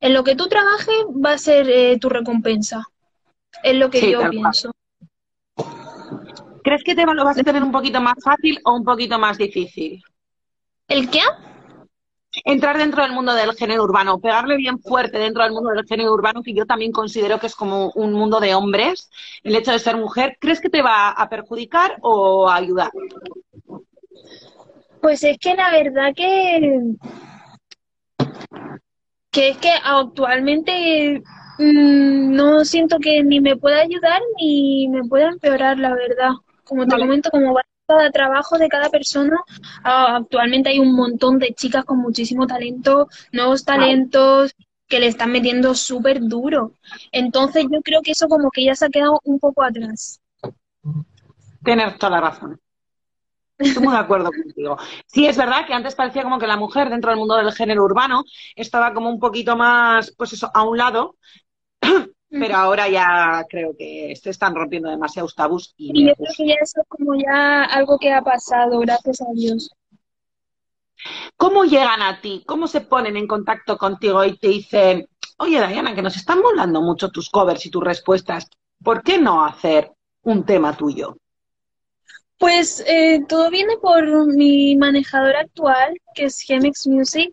en 0.00 0.14
lo 0.14 0.22
que 0.22 0.36
tú 0.36 0.46
trabajes 0.48 1.04
va 1.24 1.32
a 1.32 1.38
ser 1.38 1.68
eh, 1.68 1.98
tu 1.98 2.08
recompensa. 2.08 2.84
Es 3.62 3.74
lo 3.74 3.90
que 3.90 4.00
Sí, 4.00 4.12
yo 4.12 4.18
cual. 4.18 4.30
pienso. 4.30 4.70
¿Crees 6.62 6.84
que 6.84 6.94
te 6.94 7.06
lo 7.06 7.24
vas 7.24 7.38
a 7.38 7.42
tener 7.42 7.62
un 7.62 7.72
poquito 7.72 8.00
más 8.00 8.16
fácil 8.22 8.58
o 8.64 8.74
un 8.74 8.84
poquito 8.84 9.18
más 9.18 9.38
difícil? 9.38 10.02
¿El 10.86 11.08
qué? 11.10 11.20
Entrar 12.44 12.76
dentro 12.76 13.02
del 13.02 13.12
mundo 13.12 13.32
del 13.34 13.54
género 13.54 13.82
urbano, 13.84 14.20
pegarle 14.20 14.56
bien 14.56 14.78
fuerte 14.78 15.18
dentro 15.18 15.42
del 15.42 15.52
mundo 15.52 15.70
del 15.70 15.86
género 15.86 16.12
urbano, 16.12 16.42
que 16.42 16.54
yo 16.54 16.66
también 16.66 16.92
considero 16.92 17.40
que 17.40 17.46
es 17.46 17.56
como 17.56 17.90
un 17.94 18.12
mundo 18.12 18.38
de 18.38 18.54
hombres, 18.54 19.10
el 19.42 19.56
hecho 19.56 19.72
de 19.72 19.78
ser 19.78 19.96
mujer, 19.96 20.36
¿crees 20.38 20.60
que 20.60 20.68
te 20.68 20.82
va 20.82 21.10
a 21.10 21.28
perjudicar 21.28 21.96
o 22.02 22.48
a 22.48 22.56
ayudar? 22.56 22.90
Pues 25.00 25.22
es 25.24 25.38
que 25.38 25.54
la 25.54 25.70
verdad 25.70 26.12
que, 26.14 26.82
que 29.30 29.48
es 29.50 29.56
que 29.58 29.70
actualmente 29.84 31.22
mm, 31.58 32.34
no 32.34 32.64
siento 32.64 32.98
que 32.98 33.22
ni 33.22 33.40
me 33.40 33.56
pueda 33.56 33.80
ayudar 33.80 34.20
ni 34.40 34.88
me 34.88 35.04
pueda 35.04 35.28
empeorar, 35.28 35.78
la 35.78 35.94
verdad. 35.94 36.30
Como 36.64 36.84
te 36.84 36.92
Vale. 36.92 37.04
comento, 37.06 37.30
como 37.30 37.54
va 37.54 37.62
cada 37.86 38.10
trabajo 38.10 38.58
de 38.58 38.68
cada 38.68 38.90
persona, 38.90 39.38
actualmente 39.82 40.68
hay 40.68 40.78
un 40.78 40.94
montón 40.94 41.38
de 41.38 41.54
chicas 41.54 41.84
con 41.86 41.98
muchísimo 41.98 42.46
talento, 42.46 43.08
nuevos 43.32 43.64
talentos 43.64 44.54
que 44.86 45.00
le 45.00 45.06
están 45.06 45.32
metiendo 45.32 45.74
súper 45.74 46.20
duro. 46.20 46.72
Entonces 47.12 47.64
yo 47.70 47.80
creo 47.80 48.02
que 48.02 48.10
eso 48.12 48.28
como 48.28 48.50
que 48.50 48.64
ya 48.64 48.74
se 48.74 48.86
ha 48.86 48.90
quedado 48.90 49.20
un 49.24 49.38
poco 49.38 49.62
atrás. 49.62 50.20
Tienes 51.64 51.96
toda 51.98 52.10
la 52.10 52.20
razón. 52.20 52.60
Estoy 53.58 53.82
muy 53.82 53.92
de 53.92 53.98
acuerdo 53.98 54.30
contigo. 54.30 54.76
Sí, 55.06 55.26
es 55.26 55.36
verdad 55.36 55.66
que 55.66 55.74
antes 55.74 55.94
parecía 55.94 56.22
como 56.22 56.38
que 56.38 56.46
la 56.46 56.56
mujer 56.56 56.90
dentro 56.90 57.10
del 57.10 57.18
mundo 57.18 57.36
del 57.36 57.52
género 57.52 57.84
urbano 57.84 58.24
estaba 58.54 58.94
como 58.94 59.10
un 59.10 59.18
poquito 59.18 59.56
más, 59.56 60.14
pues 60.16 60.32
eso, 60.32 60.50
a 60.54 60.62
un 60.62 60.78
lado, 60.78 61.16
pero 62.30 62.56
ahora 62.56 62.88
ya 62.88 63.44
creo 63.48 63.74
que 63.76 64.14
se 64.20 64.30
están 64.30 64.54
rompiendo 64.54 64.88
demasiados 64.88 65.34
tabús 65.34 65.74
y 65.76 65.90
Y 65.92 66.06
yo 66.08 66.14
creo 66.14 66.32
que 66.36 66.46
ya 66.46 66.54
eso 66.62 66.80
es 66.80 66.88
como 66.88 67.16
ya 67.16 67.64
algo 67.64 67.98
que 67.98 68.12
ha 68.12 68.22
pasado, 68.22 68.78
gracias 68.78 69.20
a 69.22 69.32
Dios. 69.34 69.70
¿Cómo 71.36 71.64
llegan 71.64 72.02
a 72.02 72.20
ti? 72.20 72.44
¿Cómo 72.46 72.66
se 72.66 72.80
ponen 72.80 73.16
en 73.16 73.26
contacto 73.26 73.76
contigo 73.76 74.24
y 74.24 74.36
te 74.36 74.48
dicen, 74.48 75.08
oye 75.38 75.64
Diana, 75.66 75.94
que 75.94 76.02
nos 76.02 76.16
están 76.16 76.40
molando 76.40 76.80
mucho 76.80 77.10
tus 77.10 77.28
covers 77.30 77.66
y 77.66 77.70
tus 77.70 77.82
respuestas, 77.82 78.48
¿por 78.82 79.02
qué 79.02 79.18
no 79.18 79.44
hacer 79.44 79.92
un 80.22 80.44
tema 80.44 80.76
tuyo? 80.76 81.16
Pues 82.38 82.84
eh, 82.86 83.20
todo 83.28 83.50
viene 83.50 83.76
por 83.82 84.26
mi 84.34 84.76
manejador 84.76 85.34
actual, 85.36 85.94
que 86.14 86.26
es 86.26 86.40
Gemex 86.40 86.86
Music. 86.86 87.32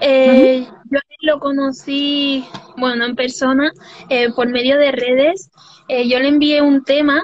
Eh, 0.00 0.66
Yo 0.90 1.00
lo 1.22 1.40
conocí, 1.40 2.44
bueno, 2.76 2.96
no 2.96 3.04
en 3.06 3.16
persona, 3.16 3.72
eh, 4.08 4.30
por 4.32 4.48
medio 4.48 4.78
de 4.78 4.92
redes. 4.92 5.50
Eh, 5.88 6.08
yo 6.08 6.18
le 6.20 6.28
envié 6.28 6.62
un 6.62 6.84
tema 6.84 7.22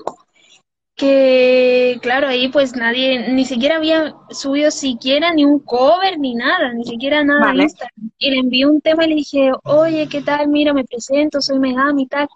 que, 0.96 1.98
claro, 2.02 2.28
ahí 2.28 2.48
pues 2.48 2.76
nadie, 2.76 3.30
ni 3.32 3.46
siquiera 3.46 3.76
había 3.76 4.14
subido 4.30 4.70
siquiera 4.70 5.32
ni 5.32 5.44
un 5.44 5.60
cover 5.60 6.18
ni 6.18 6.34
nada, 6.34 6.74
ni 6.74 6.84
siquiera 6.84 7.24
nada 7.24 7.46
Vale. 7.46 7.62
Instagram. 7.62 8.10
Y 8.18 8.30
le 8.30 8.38
envié 8.38 8.66
un 8.66 8.80
tema 8.80 9.06
y 9.06 9.08
le 9.08 9.14
dije, 9.14 9.50
oye, 9.64 10.08
¿qué 10.08 10.20
tal? 10.20 10.48
Mira, 10.48 10.74
me 10.74 10.84
presento, 10.84 11.40
soy 11.40 11.58
Megami 11.58 12.02
y 12.02 12.06
tal. 12.06 12.28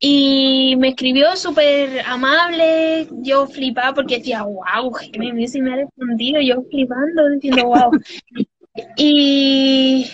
Y 0.00 0.76
me 0.78 0.88
escribió 0.90 1.34
súper 1.36 2.00
amable, 2.06 3.08
yo 3.22 3.46
flipaba 3.46 3.94
porque 3.94 4.18
decía, 4.18 4.42
wow, 4.42 4.90
Jaime 4.92 5.48
si 5.48 5.62
me 5.62 5.72
ha 5.72 5.76
respondido, 5.76 6.40
yo 6.42 6.62
flipando, 6.70 7.28
diciendo, 7.30 7.66
wow. 7.66 7.96
Y, 8.96 10.06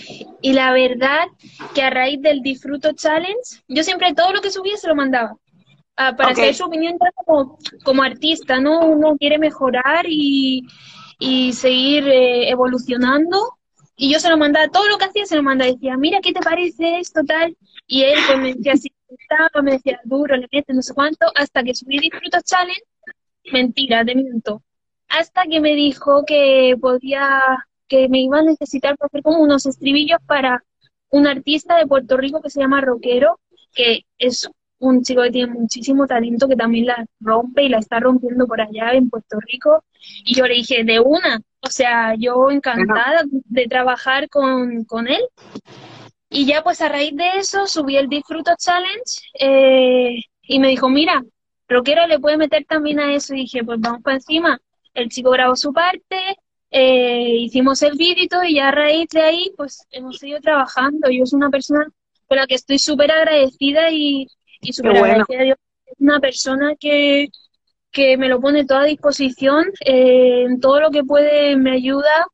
y 0.42 0.52
la 0.52 0.72
verdad 0.72 1.26
que 1.74 1.82
a 1.82 1.90
raíz 1.90 2.20
del 2.20 2.42
Disfruto 2.42 2.92
Challenge, 2.92 3.38
yo 3.68 3.82
siempre 3.84 4.12
todo 4.14 4.32
lo 4.32 4.40
que 4.42 4.50
subía 4.50 4.76
se 4.76 4.88
lo 4.88 4.94
mandaba. 4.94 5.36
ah, 5.96 6.16
para 6.16 6.32
Ok. 6.32 6.38
saber 6.38 6.54
su 6.54 6.64
opinión 6.64 6.96
como, 7.24 7.58
como 7.84 8.02
artista, 8.02 8.60
¿no? 8.60 8.86
Uno 8.86 9.16
quiere 9.18 9.38
mejorar 9.38 10.06
y, 10.08 10.66
y 11.18 11.52
seguir 11.52 12.08
eh, 12.08 12.50
evolucionando. 12.50 13.38
Y 13.96 14.12
yo 14.12 14.18
se 14.20 14.30
lo 14.30 14.36
mandaba, 14.38 14.68
todo 14.68 14.88
lo 14.88 14.98
que 14.98 15.04
hacía 15.06 15.26
se 15.26 15.36
lo 15.36 15.42
mandaba, 15.42 15.70
decía, 15.70 15.96
mira, 15.96 16.20
¿qué 16.22 16.32
te 16.32 16.42
parece 16.42 16.98
esto, 17.00 17.22
tal? 17.26 17.56
Y 17.86 18.02
él 18.04 18.24
pues 18.24 18.38
me 18.38 18.54
decía, 18.54 18.76
sí, 18.76 18.90
me 18.90 18.99
gustaba, 19.10 19.62
me 19.62 19.72
decía, 19.72 20.00
duro, 20.04 20.36
le 20.36 20.48
metes, 20.52 20.74
no 20.74 20.82
sé 20.82 20.94
cuánto, 20.94 21.26
hasta 21.34 21.62
que 21.62 21.74
subí 21.74 21.98
Disfruto 21.98 22.38
Challenge, 22.42 22.82
mentira, 23.52 24.04
te 24.04 24.14
miento. 24.14 24.62
Hasta 25.08 25.42
que 25.44 25.60
me 25.60 25.74
dijo 25.74 26.24
que 26.24 26.76
podía, 26.80 27.66
que 27.88 28.08
me 28.08 28.20
iba 28.20 28.38
a 28.38 28.42
necesitar 28.42 28.96
para 28.96 29.08
hacer 29.08 29.22
como 29.22 29.40
unos 29.40 29.66
estribillos 29.66 30.20
para 30.26 30.62
un 31.10 31.26
artista 31.26 31.76
de 31.76 31.86
Puerto 31.86 32.16
Rico 32.16 32.40
que 32.40 32.50
se 32.50 32.60
llama 32.60 32.80
Rockero, 32.80 33.40
que 33.74 34.04
es 34.18 34.48
un 34.78 35.02
chico 35.02 35.22
que 35.22 35.30
tiene 35.30 35.52
muchísimo 35.52 36.06
talento, 36.06 36.48
que 36.48 36.56
también 36.56 36.86
la 36.86 37.04
rompe 37.20 37.64
y 37.64 37.68
la 37.68 37.78
está 37.78 38.00
rompiendo 38.00 38.46
por 38.46 38.60
allá 38.60 38.92
en 38.92 39.10
Puerto 39.10 39.38
Rico. 39.40 39.84
Y 40.24 40.34
yo 40.34 40.46
le 40.46 40.54
dije, 40.54 40.84
de 40.84 41.00
una, 41.00 41.40
o 41.60 41.68
sea, 41.68 42.14
yo 42.16 42.50
encantada 42.50 43.24
de 43.30 43.66
trabajar 43.66 44.28
con, 44.28 44.84
con 44.84 45.06
él. 45.08 45.20
Y 46.30 46.46
ya 46.46 46.62
pues 46.62 46.80
a 46.80 46.88
raíz 46.88 47.14
de 47.16 47.28
eso 47.38 47.66
subí 47.66 47.96
el 47.96 48.08
Disfruto 48.08 48.52
Challenge 48.56 49.20
eh, 49.38 50.22
y 50.42 50.58
me 50.60 50.68
dijo, 50.68 50.88
mira, 50.88 51.24
Rockero 51.68 52.06
le 52.06 52.20
puede 52.20 52.36
meter 52.36 52.64
también 52.66 53.00
a 53.00 53.12
eso. 53.12 53.34
Y 53.34 53.40
dije, 53.40 53.64
pues 53.64 53.80
vamos 53.80 54.00
para 54.02 54.16
encima. 54.16 54.60
El 54.94 55.08
chico 55.08 55.30
grabó 55.30 55.56
su 55.56 55.72
parte, 55.72 56.36
eh, 56.70 57.36
hicimos 57.40 57.82
el 57.82 57.96
vídeo 57.96 58.24
y 58.24 58.28
todo, 58.28 58.44
y 58.44 58.54
ya 58.54 58.68
a 58.68 58.72
raíz 58.72 59.08
de 59.10 59.22
ahí 59.22 59.52
pues 59.56 59.86
hemos 59.90 60.18
seguido 60.18 60.40
trabajando. 60.40 61.10
Yo 61.10 61.26
soy 61.26 61.38
una 61.38 61.50
persona 61.50 61.86
con 62.28 62.38
la 62.38 62.46
que 62.46 62.54
estoy 62.54 62.78
súper 62.78 63.10
agradecida 63.10 63.90
y, 63.90 64.28
y 64.60 64.72
súper 64.72 64.98
agradecida 64.98 65.40
a 65.40 65.44
Dios. 65.44 65.56
Es 65.86 65.96
una 65.98 66.20
persona 66.20 66.74
que, 66.78 67.28
que 67.90 68.16
me 68.16 68.28
lo 68.28 68.40
pone 68.40 68.64
toda 68.64 68.82
a 68.82 68.84
disposición, 68.84 69.66
eh, 69.84 70.44
en 70.46 70.60
todo 70.60 70.80
lo 70.80 70.90
que 70.92 71.02
puede 71.02 71.56
me 71.56 71.72
ayuda 71.72 72.26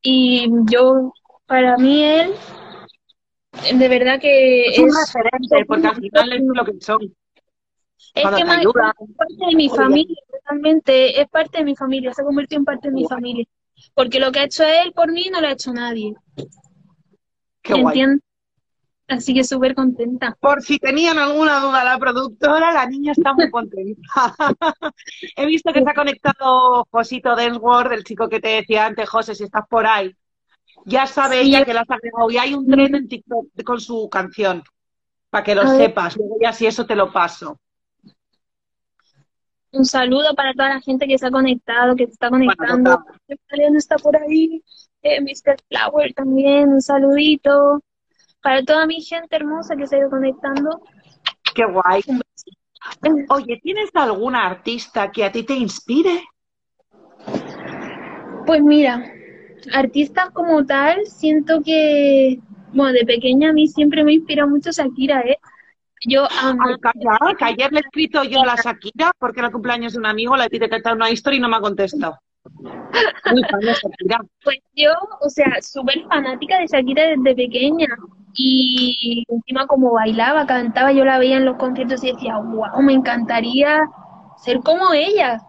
y 0.00 0.48
yo, 0.70 1.12
para 1.46 1.76
mí 1.76 2.04
él, 2.04 2.32
de 3.52 3.88
verdad 3.88 4.20
que 4.20 4.70
es, 4.70 4.78
un 4.78 4.90
referente, 4.90 5.64
porque 5.66 5.86
al 5.86 5.96
final 5.96 6.32
es 6.32 6.42
lo 6.42 6.64
que 6.64 6.80
son. 6.80 7.14
Es 8.14 8.28
que 8.36 8.44
me, 8.44 8.62
es 8.62 8.66
parte 9.16 9.46
de 9.48 9.56
mi 9.56 9.68
familia, 9.68 10.16
realmente, 10.44 11.20
es 11.20 11.28
parte 11.28 11.58
de 11.58 11.64
mi 11.64 11.76
familia, 11.76 12.12
se 12.12 12.22
ha 12.22 12.24
convertido 12.24 12.58
en 12.58 12.64
parte 12.64 12.88
de 12.88 12.94
mi 12.94 13.06
familia. 13.06 13.44
Porque 13.94 14.20
lo 14.20 14.32
que 14.32 14.40
ha 14.40 14.44
hecho 14.44 14.64
él 14.64 14.92
por 14.92 15.10
mí 15.10 15.28
no 15.30 15.40
lo 15.40 15.48
ha 15.48 15.52
hecho 15.52 15.72
nadie. 15.72 16.14
Qué 17.62 17.74
guay. 17.74 18.18
Así 19.08 19.34
que 19.34 19.44
súper 19.44 19.74
contenta. 19.74 20.36
Por 20.40 20.62
si 20.62 20.78
tenían 20.78 21.18
alguna 21.18 21.60
duda 21.60 21.84
la 21.84 21.98
productora, 21.98 22.72
la 22.72 22.86
niña 22.86 23.12
está 23.12 23.34
muy 23.34 23.50
contenta. 23.50 24.00
He 25.36 25.46
visto 25.46 25.72
que 25.72 25.82
se 25.82 25.90
ha 25.90 25.94
conectado 25.94 26.86
Josito 26.90 27.36
Densworth, 27.36 27.92
el 27.92 28.04
chico 28.04 28.28
que 28.28 28.40
te 28.40 28.48
decía 28.48 28.86
antes, 28.86 29.08
José, 29.08 29.34
si 29.34 29.44
estás 29.44 29.66
por 29.68 29.86
ahí. 29.86 30.14
Ya 30.84 31.06
sabe 31.06 31.40
ella 31.40 31.64
que 31.64 31.74
la 31.74 31.82
has 31.82 31.90
agregado 31.90 32.30
y 32.30 32.38
hay 32.38 32.54
un 32.54 32.66
tren 32.66 32.94
en 32.94 33.08
TikTok 33.08 33.46
con 33.64 33.80
su 33.80 34.08
canción, 34.10 34.62
para 35.30 35.44
que 35.44 35.54
lo 35.54 35.66
sepas. 35.66 36.16
Luego 36.16 36.36
ya 36.40 36.52
si 36.52 36.66
eso 36.66 36.86
te 36.86 36.96
lo 36.96 37.12
paso. 37.12 37.58
Un 39.72 39.86
saludo 39.86 40.34
para 40.34 40.52
toda 40.52 40.68
la 40.68 40.80
gente 40.80 41.06
que 41.06 41.16
se 41.16 41.26
ha 41.26 41.30
conectado, 41.30 41.96
que 41.96 42.06
se 42.06 42.12
está 42.12 42.28
conectando. 42.28 43.04
Bueno, 43.50 43.78
está 43.78 43.96
por 43.96 44.16
ahí. 44.16 44.62
Eh, 45.02 45.20
Mr. 45.20 45.56
Flower 45.68 46.12
también, 46.14 46.68
un 46.68 46.82
saludito 46.82 47.82
para 48.42 48.62
toda 48.64 48.86
mi 48.86 49.00
gente 49.00 49.34
hermosa 49.34 49.76
que 49.76 49.86
se 49.86 49.96
ha 49.96 49.98
ido 50.00 50.10
conectando. 50.10 50.82
Qué 51.54 51.64
guay. 51.64 52.02
Oye, 53.30 53.60
¿tienes 53.62 53.90
alguna 53.94 54.46
artista 54.46 55.10
que 55.10 55.24
a 55.24 55.32
ti 55.32 55.44
te 55.44 55.54
inspire? 55.54 56.22
Pues 58.44 58.62
mira, 58.62 59.10
artistas 59.72 60.30
como 60.30 60.64
tal, 60.64 61.06
siento 61.06 61.62
que, 61.62 62.38
bueno, 62.72 62.92
de 62.92 63.04
pequeña 63.04 63.50
a 63.50 63.52
mí 63.52 63.68
siempre 63.68 64.04
me 64.04 64.14
inspira 64.14 64.46
mucho 64.46 64.70
Shakira, 64.70 65.20
¿eh? 65.20 65.38
Yo 66.04 66.26
amo. 66.40 66.64
que 67.38 67.44
ayer 67.44 67.70
le 67.72 67.78
he 67.78 67.82
escrito 67.82 68.24
yo 68.24 68.42
a 68.42 68.46
la 68.46 68.56
Shakira 68.56 69.12
porque 69.18 69.40
era 69.40 69.48
el 69.48 69.52
cumpleaños 69.52 69.92
de 69.92 70.00
un 70.00 70.06
amigo, 70.06 70.36
le 70.36 70.44
he 70.44 70.46
etiquetado 70.46 70.96
una 70.96 71.10
historia 71.10 71.38
y 71.38 71.40
no 71.40 71.48
me 71.48 71.56
ha 71.56 71.60
contestado. 71.60 72.18
Muy 73.30 73.42
fan 73.44 73.60
de 73.60 73.72
Shakira. 73.72 74.20
Pues 74.42 74.58
yo, 74.74 74.92
o 75.20 75.28
sea, 75.30 75.60
súper 75.62 76.02
fanática 76.08 76.58
de 76.58 76.66
Shakira 76.66 77.04
desde 77.04 77.34
pequeña 77.36 77.86
y 78.34 79.24
encima 79.28 79.66
como 79.66 79.92
bailaba, 79.92 80.46
cantaba, 80.46 80.92
yo 80.92 81.04
la 81.04 81.18
veía 81.18 81.36
en 81.36 81.44
los 81.44 81.56
conciertos 81.56 82.02
y 82.02 82.12
decía, 82.12 82.38
wow, 82.38 82.82
me 82.82 82.94
encantaría 82.94 83.86
ser 84.42 84.58
como 84.60 84.92
ella. 84.92 85.40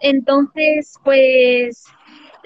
Entonces, 0.00 0.94
pues 1.04 1.84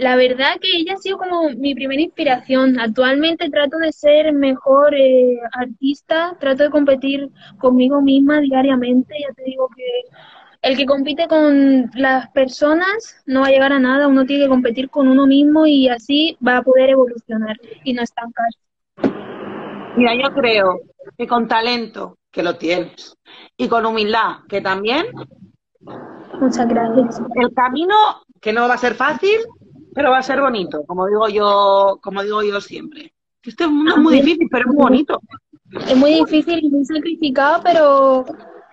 la 0.01 0.17
verdad 0.17 0.59
que 0.61 0.79
ella 0.79 0.95
ha 0.95 0.97
sido 0.97 1.19
como 1.19 1.51
mi 1.51 1.75
primera 1.75 2.01
inspiración. 2.01 2.81
Actualmente 2.81 3.51
trato 3.51 3.77
de 3.77 3.93
ser 3.93 4.33
mejor 4.33 4.95
eh, 4.95 5.39
artista, 5.53 6.37
trato 6.41 6.65
de 6.65 6.71
competir 6.71 7.29
conmigo 7.59 8.01
misma 8.01 8.41
diariamente. 8.41 9.15
Ya 9.21 9.35
te 9.35 9.43
digo 9.45 9.69
que 9.77 9.85
el 10.63 10.77
que 10.77 10.87
compite 10.87 11.29
con 11.29 11.91
las 11.95 12.31
personas 12.31 13.23
no 13.27 13.43
va 13.43 13.49
a 13.49 13.51
llegar 13.51 13.73
a 13.75 13.79
nada, 13.79 14.09
uno 14.09 14.25
tiene 14.25 14.45
que 14.45 14.49
competir 14.49 14.89
con 14.89 15.07
uno 15.07 15.27
mismo 15.27 15.67
y 15.67 15.89
así 15.89 16.37
va 16.47 16.59
a 16.59 16.63
poder 16.63 16.91
evolucionar 16.91 17.57
y 17.85 17.93
no 17.93 18.03
estancarse. 18.03 18.59
Mira, 19.97 20.15
yo 20.15 20.35
creo 20.35 20.81
que 21.19 21.27
con 21.27 21.47
talento, 21.47 22.17
que 22.31 22.43
lo 22.43 22.57
tienes, 22.57 23.17
y 23.57 23.69
con 23.69 23.85
humildad, 23.85 24.39
que 24.49 24.63
también. 24.63 25.07
Muchas 26.41 26.67
gracias. 26.69 27.21
El 27.35 27.53
camino, 27.53 27.95
que 28.41 28.53
no 28.53 28.67
va 28.67 28.75
a 28.75 28.79
ser 28.79 28.95
fácil, 28.95 29.39
pero 29.95 30.11
va 30.11 30.19
a 30.19 30.23
ser 30.23 30.41
bonito, 30.41 30.85
como 30.87 31.07
digo 31.07 31.29
yo, 31.29 31.99
como 32.03 32.23
digo 32.23 32.43
yo 32.43 32.61
siempre. 32.61 33.13
Este 33.43 33.67
mundo 33.67 33.93
es 33.93 33.99
muy 33.99 34.15
difícil, 34.17 34.49
pero 34.51 34.69
es 34.69 34.75
muy 34.75 34.83
bonito. 34.83 35.21
Es 35.89 35.97
muy 35.97 36.15
difícil 36.15 36.61
y 36.63 36.69
muy 36.69 36.85
sacrificado, 36.85 37.63
pero 37.63 38.25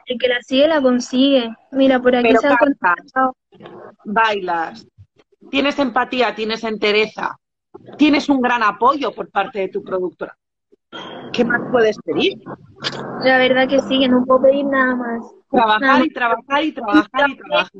el 0.05 0.17
que 0.17 0.27
la 0.27 0.41
sigue 0.41 0.67
la 0.67 0.81
consigue. 0.81 1.49
Mira, 1.71 2.01
por 2.01 2.15
aquí 2.15 2.35
se 2.35 2.47
ha 2.47 2.57
Bailas, 4.05 4.87
tienes 5.49 5.79
empatía, 5.79 6.35
tienes 6.35 6.63
entereza, 6.63 7.37
tienes 7.97 8.29
un 8.29 8.41
gran 8.41 8.63
apoyo 8.63 9.11
por 9.11 9.29
parte 9.29 9.59
de 9.59 9.69
tu 9.69 9.83
productora. 9.83 10.37
¿Qué 11.33 11.43
más 11.43 11.61
puedes 11.71 11.97
pedir? 11.99 12.39
La 13.21 13.37
verdad 13.37 13.67
que 13.67 13.79
sí, 13.81 13.99
que 13.99 14.07
no 14.07 14.23
puedo 14.25 14.43
pedir 14.43 14.65
nada 14.65 14.95
más. 14.95 15.31
Trabajar 15.51 16.05
y 16.05 16.09
trabajar 16.09 16.63
y 16.63 16.71
trabajar 16.71 17.29
y 17.29 17.37
trabajar. 17.37 17.71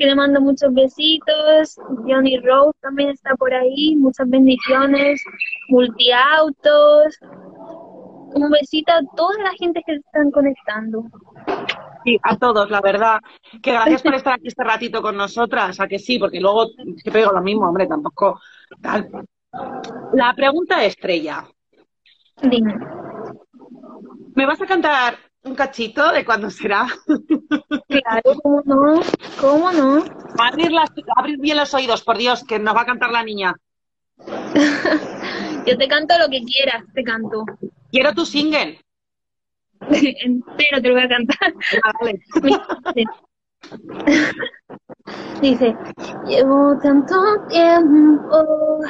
Que 0.00 0.06
le 0.06 0.14
mando 0.14 0.40
muchos 0.40 0.72
besitos. 0.72 1.78
Johnny 2.06 2.38
Rose 2.38 2.78
también 2.80 3.10
está 3.10 3.34
por 3.36 3.52
ahí. 3.52 3.94
Muchas 3.96 4.30
bendiciones. 4.30 5.22
Multiautos. 5.68 7.18
Un 8.32 8.48
besito 8.50 8.92
a 8.92 9.02
toda 9.14 9.36
la 9.42 9.50
gente 9.58 9.82
que 9.84 9.92
se 9.92 9.98
están 9.98 10.30
conectando. 10.30 11.04
Sí, 12.02 12.18
a 12.22 12.34
todos, 12.38 12.70
la 12.70 12.80
verdad. 12.80 13.20
Que 13.62 13.72
gracias 13.72 14.00
por 14.00 14.14
estar 14.14 14.34
aquí 14.34 14.48
este 14.48 14.64
ratito 14.64 15.02
con 15.02 15.18
nosotras, 15.18 15.78
a 15.78 15.86
que 15.86 15.98
sí, 15.98 16.18
porque 16.18 16.40
luego 16.40 16.68
te 17.04 17.10
pego 17.10 17.32
lo 17.32 17.42
mismo, 17.42 17.68
hombre, 17.68 17.86
tampoco 17.86 18.40
tal. 18.80 19.06
La 20.14 20.32
pregunta 20.34 20.82
estrella. 20.82 21.44
Dime. 22.40 22.74
¿Me 24.34 24.46
vas 24.46 24.62
a 24.62 24.66
cantar 24.66 25.18
un 25.42 25.54
cachito 25.54 26.12
de 26.12 26.24
cuándo 26.24 26.50
será? 26.50 26.86
Claro, 27.88 28.40
¿cómo 28.42 28.62
no? 28.64 29.00
¿Cómo 29.40 29.72
no? 29.72 30.04
Abrir, 30.38 30.70
abrir 31.16 31.38
bien 31.38 31.56
los 31.56 31.72
oídos, 31.74 32.02
por 32.02 32.18
Dios, 32.18 32.44
que 32.44 32.58
nos 32.58 32.74
va 32.74 32.82
a 32.82 32.86
cantar 32.86 33.10
la 33.10 33.22
niña. 33.22 33.54
Yo 35.66 35.78
te 35.78 35.88
canto 35.88 36.18
lo 36.18 36.28
que 36.28 36.42
quieras, 36.44 36.84
te 36.94 37.02
canto. 37.02 37.44
Quiero 37.90 38.12
tu 38.12 38.24
single. 38.24 38.80
Entero 39.90 40.82
te 40.82 40.88
lo 40.88 40.94
voy 40.94 41.04
a 41.04 41.08
cantar. 41.08 41.54
Ah, 41.84 41.92
Dice, 45.40 45.74
llevo 46.26 46.78
tanto 46.82 47.14
tiempo 47.48 48.80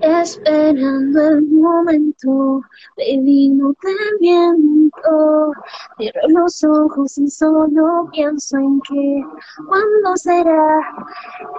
esperando 0.00 1.28
el 1.28 1.48
momento, 1.48 2.62
baby, 2.96 3.50
no 3.50 3.72
te 3.74 3.88
miento. 4.20 5.52
Cierro 5.96 6.28
los 6.28 6.64
ojos 6.64 7.18
y 7.18 7.30
solo 7.30 8.08
pienso 8.12 8.58
en 8.58 8.80
que, 8.80 9.24
¿cuándo 9.68 10.16
será? 10.16 10.80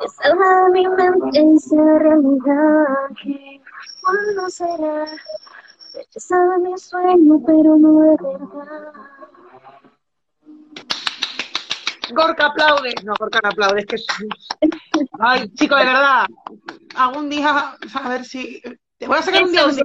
Que 0.02 0.10
salga 0.10 0.66
de 0.66 0.72
mi 0.72 0.88
mente 0.90 1.40
y 1.42 1.60
sea 1.60 2.00
realidad. 2.00 2.86
Que, 3.24 3.62
¿cuándo 4.02 4.50
será? 4.50 5.06
Rechazada 5.94 6.58
mi 6.58 6.78
sueño, 6.78 7.42
pero 7.46 7.78
no 7.78 8.02
de 8.02 8.18
verdad. 8.22 9.13
Gorka 12.14 12.48
aplaude. 12.48 12.94
No, 13.04 13.14
Gorka 13.20 13.40
no 13.44 13.50
aplaude, 13.50 13.80
es 13.82 13.86
que. 13.86 13.98
Ay, 15.20 15.50
chico, 15.54 15.76
de 15.76 15.86
verdad. 15.86 16.26
Algún 16.96 17.30
día, 17.30 17.76
a 17.94 18.10
ver 18.10 18.26
si... 18.26 18.62
Te 18.98 19.08
voy 19.08 19.18
a 19.18 19.22
sacar 19.22 19.44
un 19.44 19.52
día 19.52 19.66
un. 19.66 19.76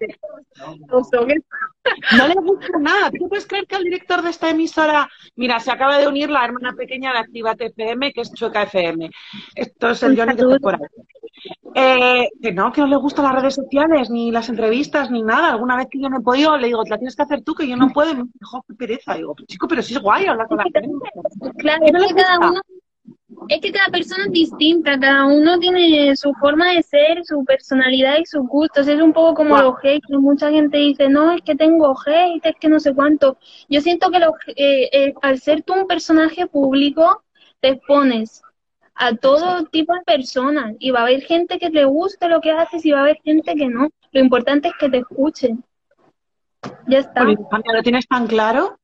No 2.16 2.28
le 2.28 2.35
gusta 2.35 2.78
nada. 2.78 3.11
¿Tú 3.11 3.28
puedes 3.28 3.47
creer 3.47 3.66
que 3.66 3.76
el 3.76 3.85
director 3.85 4.23
de 4.23 4.30
esta 4.30 4.50
emisora... 4.50 5.08
Mira, 5.37 5.58
se 5.58 5.70
acaba 5.70 5.99
de 5.99 6.06
unir 6.06 6.30
la 6.30 6.44
hermana 6.44 6.73
pequeña 6.75 7.12
de 7.12 7.18
Activa 7.18 7.56
TFM, 7.56 8.12
que 8.12 8.20
es 8.20 8.32
Chueca 8.32 8.62
FM. 8.62 9.11
Esto 9.54 9.90
es 9.90 10.02
el 10.02 10.16
Johnny 10.16 10.35
por 10.61 10.75
ahí. 10.75 10.80
Eh, 11.75 12.28
que 12.40 12.52
no, 12.52 12.72
que 12.72 12.80
no 12.80 12.87
le 12.87 12.96
gustan 12.96 13.25
las 13.25 13.34
redes 13.34 13.54
sociales, 13.54 14.10
ni 14.10 14.30
las 14.30 14.48
entrevistas, 14.48 15.10
ni 15.10 15.22
nada. 15.22 15.50
Alguna 15.50 15.76
vez 15.76 15.88
que 15.90 16.00
yo 16.00 16.08
no 16.08 16.18
he 16.18 16.22
podido, 16.22 16.56
le 16.56 16.68
digo, 16.68 16.82
la 16.88 16.96
tienes 16.96 17.16
que 17.16 17.22
hacer 17.22 17.42
tú, 17.42 17.54
que 17.54 17.68
yo 17.68 17.76
no 17.76 17.90
puedo. 17.90 18.12
Y 18.12 18.16
me 18.16 18.25
dijo, 18.40 18.64
qué 18.66 18.75
pereza. 18.75 19.14
digo, 19.14 19.34
chico, 19.46 19.68
pero 19.68 19.82
si 19.82 19.94
es 19.94 20.00
guay 20.00 20.26
hablar 20.26 20.46
con 20.48 20.58
la 20.58 20.64
gente. 20.64 20.80
Claro, 21.58 21.84
es 21.84 22.06
que 22.06 22.14
cada 22.14 22.50
uno, 22.50 22.60
es 23.48 23.60
que 23.60 23.72
cada 23.72 23.88
persona 23.88 24.25
es 24.25 24.32
distinta, 24.32 24.98
cada 24.98 25.26
uno 25.26 25.58
tiene 25.58 26.16
su 26.16 26.32
forma 26.34 26.72
de 26.72 26.82
ser, 26.82 27.25
su 27.25 27.44
personalidad 27.44 28.18
y 28.18 28.26
sus 28.26 28.46
gustos. 28.46 28.88
Es 28.88 29.00
un 29.00 29.12
poco 29.12 29.34
como 29.34 29.56
los 29.58 29.78
haters. 29.80 30.20
Mucha 30.20 30.50
gente 30.50 30.78
dice, 30.78 31.08
no, 31.08 31.32
es 31.32 31.42
que 31.42 31.54
tengo 31.54 31.94
hate, 32.06 32.44
es 32.44 32.56
que 32.58 32.68
no 32.68 32.80
sé 32.80 32.94
cuánto. 32.94 33.38
Yo 33.68 33.80
siento 33.80 34.10
que 34.10 34.18
eh, 34.56 34.88
eh, 34.92 35.14
al 35.22 35.38
ser 35.38 35.62
tú 35.62 35.75
un 35.75 35.87
personaje 35.87 36.46
público, 36.46 37.22
te 37.60 37.68
expones 37.70 38.42
a 38.99 39.14
todo 39.14 39.64
tipo 39.67 39.95
de 39.95 40.02
personas 40.02 40.75
y 40.81 40.90
va 40.90 41.00
a 41.00 41.02
haber 41.02 41.23
gente 41.23 41.59
que 41.59 41.71
le 41.71 41.85
guste 41.85 42.28
lo 42.28 42.40
que 42.40 42.50
haces 42.50 42.85
y 42.85 42.90
va 42.90 42.99
a 42.99 43.02
haber 43.02 43.19
gente 43.25 43.55
que 43.55 43.67
no. 43.67 43.90
Lo 44.11 44.21
importante 44.21 44.69
es 44.69 44.75
que 44.78 44.88
te 44.88 44.99
escuchen. 44.99 45.64
Ya 46.88 46.99
está. 46.99 47.23
¿Lo 47.25 47.83
tienes 47.83 48.09
tan 48.09 48.26
claro? 48.26 48.78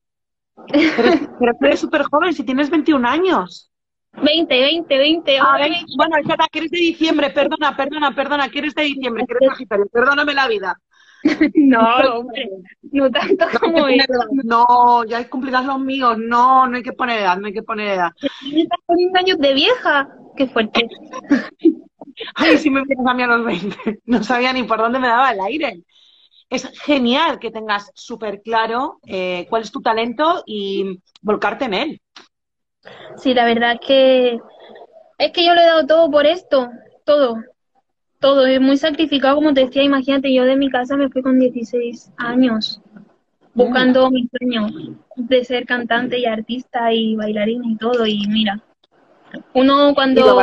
Pero, 0.69 1.53
tú 1.59 1.67
eres 1.67 1.81
súper 1.81 2.05
joven, 2.05 2.33
si 2.33 2.45
tienes 2.45 2.71
21 2.71 3.07
años. 3.07 3.73
20, 4.13 4.61
20, 4.61 4.97
20. 4.99 5.39
bueno, 5.97 6.17
espera, 6.17 6.47
que 6.51 6.61
eres 6.61 6.71
de 6.71 6.79
diciembre, 6.79 7.31
perdona, 7.31 7.77
perdona, 7.77 8.15
perdona, 8.15 8.49
que 8.49 8.61
eres 8.61 8.75
de 8.77 8.85
diciembre, 8.85 9.25
que 9.27 9.35
eres 9.35 9.49
Sagitario, 9.51 9.87
perdóname 9.87 10.33
la 10.35 10.47
vida. 10.47 10.81
no, 11.55 12.19
hombre, 12.19 12.51
no 12.93 13.11
tanto 13.11 13.47
como 13.61 13.89
eso. 13.89 14.07
No, 14.45 15.05
ya 15.05 15.29
cumplirás 15.29 15.65
los 15.65 15.81
míos. 15.81 16.17
No, 16.19 16.67
no 16.67 16.77
hay 16.77 16.83
que 16.83 16.93
poner 16.93 17.21
edad, 17.21 17.39
no 17.39 17.47
hay 17.47 17.53
que 17.53 17.63
poner 17.63 17.93
edad. 17.93 18.11
Me 18.53 18.63
estás 18.63 18.79
poniendo 18.87 19.19
años 19.19 19.39
de 19.39 19.55
vieja. 19.55 20.09
Qué 20.37 20.47
fuerte. 20.47 20.87
Ay, 22.35 22.59
si 22.59 22.71
me 22.71 22.83
vienes 22.85 23.07
a 23.07 23.15
mí 23.15 23.23
a 23.23 23.27
los 23.27 23.45
20. 23.45 24.01
No 24.05 24.23
sabía 24.23 24.53
ni 24.53 24.63
por 24.65 24.79
dónde 24.79 24.99
me 24.99 25.09
daba 25.09 25.33
el 25.33 25.41
aire. 25.41 25.83
Es 26.51 26.69
genial 26.81 27.39
que 27.39 27.51
tengas 27.51 27.91
súper 27.95 28.43
claro 28.43 28.99
eh, 29.07 29.47
cuál 29.49 29.63
es 29.63 29.73
tu 29.73 29.81
talento 29.81 30.43
y 30.47 31.01
volcarte 31.23 31.65
en 31.65 31.75
él. 31.75 32.03
Sí, 33.17 33.33
la 33.33 33.47
verdad 33.47 33.81
que 33.85 34.39
es 35.19 35.33
que 35.33 35.45
yo 35.45 35.55
le 35.55 35.63
he 35.63 35.67
dado 35.67 35.87
todo 35.87 36.11
por 36.11 36.27
esto, 36.27 36.69
todo, 37.05 37.37
todo, 38.25 38.47
es 38.47 38.59
muy 38.59 38.79
sacrificado, 38.79 39.35
como 39.35 39.53
te 39.53 39.67
decía, 39.67 39.83
imagínate, 39.83 40.33
yo 40.33 40.47
de 40.47 40.57
mi 40.57 40.71
casa 40.71 40.97
me 40.97 41.11
fui 41.11 41.21
con 41.21 41.39
16 41.39 42.11
años, 42.17 42.81
buscando 43.53 44.11
mi 44.11 44.27
sueño 44.29 44.67
de 45.17 45.45
ser 45.45 45.67
cantante 45.67 46.19
y 46.19 46.25
artista 46.25 46.91
y 46.91 47.17
bailarina 47.17 47.67
y 47.69 47.77
todo, 47.77 48.07
y 48.07 48.27
mira, 48.29 48.59
uno 49.53 49.93
cuando, 49.95 50.43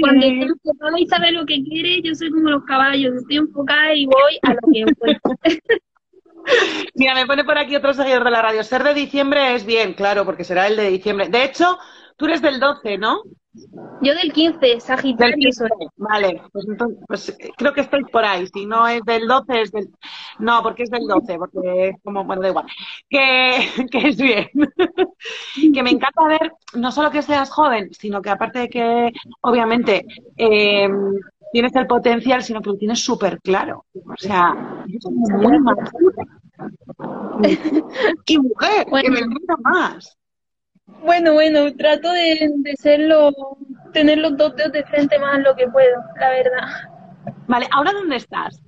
cuando 0.00 0.26
está 0.26 0.46
enfocado 0.46 0.98
y 0.98 1.06
sabe 1.06 1.30
lo 1.30 1.46
que 1.46 1.62
quiere, 1.62 2.02
yo 2.02 2.12
soy 2.12 2.28
como 2.32 2.50
los 2.50 2.64
caballos, 2.64 3.14
estoy 3.14 3.36
enfocada 3.36 3.94
y 3.94 4.06
voy 4.06 4.38
a 4.42 4.54
lo 4.54 4.60
que 4.72 4.84
voy. 4.98 5.60
Mira, 6.96 7.14
me 7.14 7.26
pone 7.26 7.44
por 7.44 7.56
aquí 7.56 7.76
otro 7.76 7.94
seguidor 7.94 8.24
de 8.24 8.32
la 8.32 8.42
radio. 8.42 8.64
Ser 8.64 8.82
de 8.82 8.94
diciembre 8.94 9.54
es 9.54 9.64
bien, 9.64 9.94
claro, 9.94 10.24
porque 10.24 10.42
será 10.42 10.66
el 10.66 10.76
de 10.76 10.90
diciembre. 10.90 11.28
De 11.28 11.44
hecho, 11.44 11.78
tú 12.16 12.24
eres 12.24 12.42
del 12.42 12.58
12, 12.58 12.98
¿no? 12.98 13.22
Yo 14.00 14.14
del 14.14 14.32
15, 14.32 14.80
Sagitario. 14.80 15.36
Del 15.36 15.40
15, 15.40 15.64
vale, 15.96 16.42
pues, 16.52 16.66
entonces, 16.66 16.98
pues 17.06 17.36
creo 17.56 17.72
que 17.72 17.82
estoy 17.82 18.02
por 18.04 18.24
ahí. 18.24 18.46
Si 18.46 18.64
no 18.64 18.88
es 18.88 19.02
del 19.02 19.26
12, 19.26 19.60
es 19.60 19.72
del. 19.72 19.90
No, 20.38 20.62
porque 20.62 20.84
es 20.84 20.90
del 20.90 21.06
12, 21.06 21.36
porque 21.36 21.88
es 21.88 21.96
como, 22.02 22.24
bueno, 22.24 22.42
da 22.42 22.48
igual. 22.48 22.66
Que, 23.08 23.68
que 23.90 24.08
es 24.08 24.16
bien. 24.16 24.48
que 25.74 25.82
me 25.82 25.90
encanta 25.90 26.26
ver, 26.26 26.52
no 26.74 26.90
solo 26.90 27.10
que 27.10 27.22
seas 27.22 27.50
joven, 27.50 27.90
sino 27.92 28.22
que 28.22 28.30
aparte 28.30 28.60
de 28.60 28.68
que, 28.68 29.12
obviamente, 29.42 30.06
eh, 30.36 30.88
tienes 31.52 31.76
el 31.76 31.86
potencial, 31.86 32.42
sino 32.42 32.62
que 32.62 32.70
lo 32.70 32.76
tienes 32.76 33.04
súper 33.04 33.40
claro. 33.42 33.84
O 33.94 34.16
sea, 34.16 34.84
es 34.88 35.04
muy 35.10 35.58
madura. 35.60 36.26
¡Qué 38.24 38.38
mujer! 38.38 38.86
Bueno. 38.88 39.04
¡Que 39.04 39.10
me 39.10 39.20
encanta 39.20 39.56
más! 39.62 40.18
Bueno, 41.00 41.32
bueno, 41.32 41.74
trato 41.74 42.12
de, 42.12 42.50
de 42.56 42.76
serlo, 42.76 43.32
tener 43.92 44.18
los 44.18 44.36
dos 44.36 44.54
dedos 44.56 44.72
de 44.72 44.84
frente 44.84 45.18
más 45.18 45.40
lo 45.40 45.54
que 45.56 45.68
puedo, 45.68 46.00
la 46.18 46.30
verdad. 46.30 46.68
Vale, 47.46 47.66
¿ahora 47.72 47.92
dónde 47.92 48.16
estás? 48.16 48.60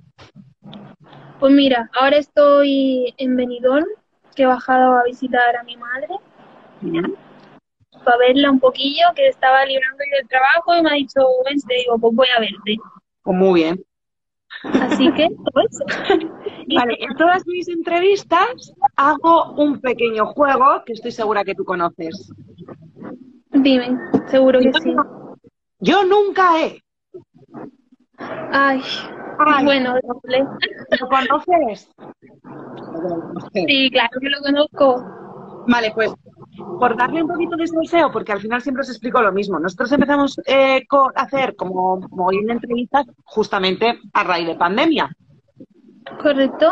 Pues 1.39 1.53
mira, 1.53 1.89
ahora 1.99 2.17
estoy 2.17 3.13
en 3.17 3.35
Benidorm, 3.35 3.85
que 4.35 4.43
he 4.43 4.45
bajado 4.45 4.97
a 4.97 5.03
visitar 5.03 5.55
a 5.55 5.63
mi 5.63 5.77
madre, 5.77 6.07
para 8.03 8.17
verla 8.17 8.51
un 8.51 8.59
poquillo, 8.59 9.05
que 9.15 9.27
estaba 9.27 9.65
librando 9.65 9.97
yo 9.97 10.17
del 10.17 10.27
trabajo 10.27 10.75
y 10.75 10.81
me 10.81 10.89
ha 10.89 10.93
dicho, 10.93 11.21
vente, 11.45 11.75
digo, 11.75 11.97
pues 11.99 12.15
voy 12.15 12.27
a 12.35 12.39
verte. 12.39 12.77
Pues 13.23 13.37
muy 13.37 13.61
bien. 13.61 13.83
Así 14.63 15.11
que, 15.13 15.27
pues, 15.53 15.67
Vale, 16.73 16.97
en 16.99 17.15
todas 17.15 17.45
mis 17.47 17.67
entrevistas 17.67 18.73
hago 18.95 19.53
un 19.53 19.79
pequeño 19.79 20.25
juego 20.27 20.83
que 20.85 20.93
estoy 20.93 21.11
segura 21.11 21.43
que 21.43 21.55
tú 21.55 21.65
conoces. 21.65 22.31
dime, 23.51 23.97
seguro 24.27 24.59
que 24.59 24.71
sí. 24.81 24.95
Yo 25.79 26.03
nunca 26.03 26.61
he. 26.61 26.81
Ay, 28.17 28.81
Ay. 29.39 29.65
bueno, 29.65 29.95
doble. 30.03 30.45
¿Lo 30.99 31.09
conoces? 31.09 31.91
Sí, 33.53 33.89
claro 33.91 34.19
que 34.19 34.29
lo 34.29 34.39
conozco. 34.41 35.05
Vale, 35.67 35.91
pues 35.93 36.13
por 36.79 36.95
darle 36.95 37.21
un 37.21 37.27
poquito 37.27 37.55
de 37.55 37.67
salseo, 37.67 38.11
porque 38.11 38.31
al 38.31 38.39
final 38.39 38.61
siempre 38.61 38.81
os 38.81 38.89
explico 38.89 39.21
lo 39.21 39.31
mismo. 39.31 39.59
Nosotros 39.59 39.91
empezamos 39.91 40.39
eh, 40.45 40.85
a 40.89 41.21
hacer 41.21 41.55
como, 41.55 41.99
como 42.01 42.27
hoy 42.27 42.37
en 42.37 42.51
entrevistas 42.51 43.05
justamente 43.23 43.99
a 44.13 44.23
raíz 44.23 44.47
de 44.47 44.55
pandemia. 44.55 45.15
¿Correcto? 46.21 46.71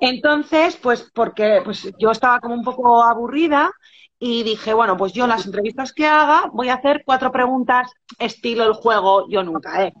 Entonces, 0.00 0.76
pues 0.76 1.10
porque 1.14 1.60
pues 1.64 1.88
yo 1.98 2.10
estaba 2.10 2.40
como 2.40 2.54
un 2.54 2.64
poco 2.64 3.02
aburrida 3.02 3.70
y 4.18 4.42
dije, 4.42 4.74
bueno, 4.74 4.96
pues 4.96 5.12
yo 5.12 5.24
en 5.24 5.30
las 5.30 5.46
entrevistas 5.46 5.92
que 5.92 6.06
haga 6.06 6.50
voy 6.52 6.68
a 6.68 6.74
hacer 6.74 7.02
cuatro 7.04 7.30
preguntas 7.30 7.90
estilo 8.18 8.64
el 8.64 8.72
juego 8.72 9.28
Yo 9.28 9.42
Nunca, 9.42 9.84
¿eh? 9.84 9.92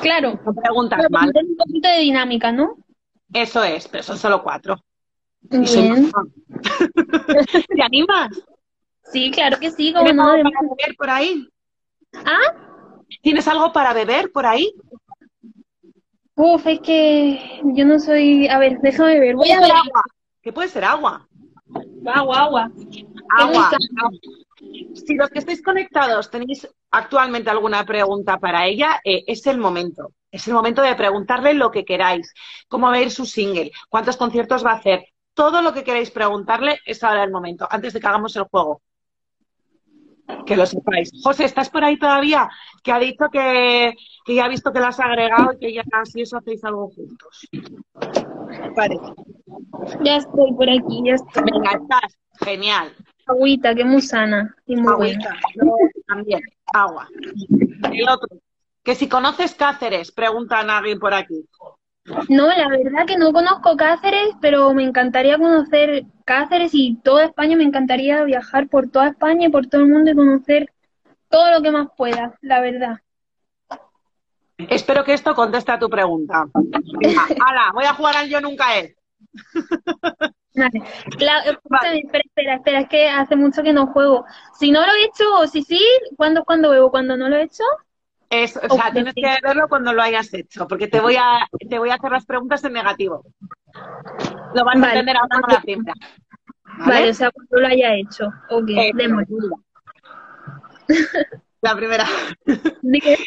Claro. 0.00 0.38
No 0.44 0.54
preguntas 0.54 0.98
Pero 0.98 1.10
mal. 1.10 1.32
un 1.34 1.56
poquito 1.56 1.88
de 1.88 1.98
dinámica, 1.98 2.52
¿no? 2.52 2.76
Eso 3.32 3.62
es, 3.62 3.88
pero 3.88 4.02
son 4.02 4.16
solo 4.18 4.42
cuatro. 4.42 4.76
Soy 5.50 5.60
Bien. 5.82 6.10
¿Te 7.76 7.82
animas? 7.82 8.30
Sí, 9.12 9.30
claro 9.30 9.58
que 9.58 9.70
sí, 9.70 9.92
como 9.92 10.06
¿Tienes 10.06 10.24
no. 10.24 10.30
algo 10.30 10.50
para 10.50 10.60
beber 10.62 10.96
por 10.96 11.10
ahí? 11.10 11.48
Ah, 12.24 12.54
¿Tienes 13.22 13.46
algo 13.48 13.72
para 13.72 13.92
beber 13.92 14.32
por 14.32 14.46
ahí? 14.46 14.74
Uf, 16.36 16.66
es 16.66 16.80
que 16.80 17.60
yo 17.64 17.84
no 17.84 17.98
soy. 17.98 18.48
A 18.48 18.58
ver, 18.58 18.78
déjame 18.80 19.18
ver. 19.20 19.36
Voy 19.36 19.50
a 19.50 19.60
ver. 19.60 19.72
agua. 19.72 20.02
¿Qué 20.42 20.52
puede 20.52 20.68
ser 20.68 20.84
agua? 20.84 21.26
Agua, 22.06 22.40
agua. 22.40 22.70
Agua. 23.36 23.70
Si 24.94 25.14
los 25.14 25.30
que 25.30 25.38
estáis 25.38 25.62
conectados 25.62 26.30
tenéis 26.30 26.68
actualmente 26.90 27.50
alguna 27.50 27.84
pregunta 27.84 28.38
para 28.38 28.66
ella, 28.66 29.00
eh, 29.04 29.24
es 29.26 29.46
el 29.46 29.58
momento. 29.58 30.12
Es 30.30 30.46
el 30.48 30.54
momento 30.54 30.82
de 30.82 30.94
preguntarle 30.94 31.54
lo 31.54 31.70
que 31.70 31.84
queráis. 31.84 32.32
¿Cómo 32.68 32.88
va 32.88 32.94
a 32.94 33.00
ir 33.00 33.10
su 33.10 33.24
single? 33.24 33.70
¿Cuántos 33.88 34.16
conciertos 34.16 34.64
va 34.64 34.72
a 34.72 34.76
hacer? 34.76 35.06
Todo 35.32 35.62
lo 35.62 35.72
que 35.72 35.84
queráis 35.84 36.10
preguntarle 36.10 36.78
es 36.84 37.02
ahora 37.02 37.24
el 37.24 37.30
momento, 37.30 37.66
antes 37.70 37.92
de 37.92 38.00
que 38.00 38.06
hagamos 38.06 38.36
el 38.36 38.44
juego. 38.44 38.82
Que 40.46 40.56
lo 40.56 40.66
sepáis. 40.66 41.10
José, 41.22 41.44
¿estás 41.44 41.70
por 41.70 41.84
ahí 41.84 41.98
todavía? 41.98 42.48
Que 42.82 42.92
ha 42.92 42.98
dicho 42.98 43.26
que, 43.30 43.94
que 44.24 44.34
ya 44.34 44.44
ha 44.44 44.48
visto 44.48 44.72
que 44.72 44.80
la 44.80 44.88
has 44.88 45.00
agregado 45.00 45.52
y 45.52 45.58
que 45.58 45.72
ya 45.74 45.82
si 46.04 46.22
eso 46.22 46.38
hacéis 46.38 46.64
algo 46.64 46.90
juntos. 46.90 47.48
Vale. 48.76 48.96
Ya 50.02 50.16
estoy 50.16 50.52
por 50.54 50.68
aquí, 50.68 51.02
ya 51.04 51.14
estoy. 51.14 51.44
Venga, 51.52 51.70
estás. 51.72 52.18
Genial. 52.40 52.92
Agüita, 53.26 53.74
que 53.74 53.84
muy 53.84 54.02
sana 54.02 54.54
y 54.66 54.76
muy 54.76 54.94
buena. 54.94 55.30
Agüita. 55.30 55.84
También, 56.06 56.40
agua. 56.72 57.08
El 57.92 58.08
otro. 58.08 58.38
Que 58.82 58.94
si 58.94 59.08
conoces 59.08 59.54
Cáceres, 59.54 60.12
preguntan 60.12 60.68
a 60.68 60.78
alguien 60.78 60.98
por 60.98 61.14
aquí. 61.14 61.48
No, 62.28 62.48
la 62.48 62.68
verdad 62.68 63.06
que 63.06 63.16
no 63.16 63.32
conozco 63.32 63.76
Cáceres, 63.76 64.34
pero 64.40 64.74
me 64.74 64.84
encantaría 64.84 65.38
conocer 65.38 66.04
Cáceres 66.24 66.72
y 66.74 66.96
toda 67.02 67.24
España. 67.24 67.56
Me 67.56 67.64
encantaría 67.64 68.22
viajar 68.24 68.68
por 68.68 68.90
toda 68.90 69.08
España 69.08 69.46
y 69.46 69.50
por 69.50 69.66
todo 69.66 69.82
el 69.82 69.88
mundo 69.88 70.10
y 70.10 70.14
conocer 70.14 70.70
todo 71.30 71.50
lo 71.50 71.62
que 71.62 71.70
más 71.70 71.88
pueda, 71.96 72.34
la 72.42 72.60
verdad. 72.60 72.98
Espero 74.58 75.02
que 75.02 75.14
esto 75.14 75.34
conteste 75.34 75.72
a 75.72 75.78
tu 75.78 75.88
pregunta. 75.88 76.44
Venga, 76.54 77.72
voy 77.72 77.84
a 77.84 77.94
jugar 77.94 78.16
al 78.16 78.28
Yo 78.28 78.40
Nunca 78.40 78.78
He. 78.78 78.94
Vale. 80.54 80.82
La- 81.18 81.40
escúchame, 81.40 81.98
espera, 81.98 82.22
espera, 82.24 82.54
espera, 82.54 82.80
es 82.80 82.88
que 82.88 83.08
hace 83.08 83.34
mucho 83.34 83.62
que 83.62 83.72
no 83.72 83.88
juego. 83.88 84.24
Si 84.56 84.70
no 84.70 84.80
lo 84.86 84.92
he 84.92 85.04
hecho, 85.06 85.24
o 85.40 85.46
si 85.48 85.62
sí, 85.62 85.80
¿cuándo 86.16 86.40
es 86.40 86.46
cuando 86.46 86.70
bebo? 86.70 86.90
Cuando 86.92 87.16
no 87.16 87.28
lo 87.28 87.36
he 87.36 87.42
hecho, 87.42 87.64
Es, 88.30 88.56
o 88.56 88.74
sea, 88.74 88.90
tienes 88.92 89.14
que 89.14 89.36
verlo 89.42 89.68
cuando 89.68 89.92
lo 89.92 90.02
hayas 90.02 90.32
hecho, 90.34 90.66
porque 90.66 90.88
te 90.88 91.00
voy 91.00 91.16
a, 91.16 91.46
te 91.68 91.78
voy 91.78 91.90
a 91.90 91.94
hacer 91.94 92.10
las 92.10 92.26
preguntas 92.26 92.64
en 92.64 92.72
negativo. 92.72 93.24
Lo 94.54 94.64
vas 94.64 94.76
a 94.76 94.80
Vale. 94.80 94.92
entender 94.92 95.16
ahora 95.16 95.40
con 95.40 95.54
la 95.54 95.60
primera. 95.60 95.94
vale, 96.86 97.10
o 97.10 97.14
sea, 97.14 97.30
cuando 97.30 97.60
lo 97.60 97.66
haya 97.66 97.94
hecho. 97.94 98.28
Ok, 98.50 98.70
Eh. 98.70 98.92
La 101.60 101.74
primera. 101.74 102.04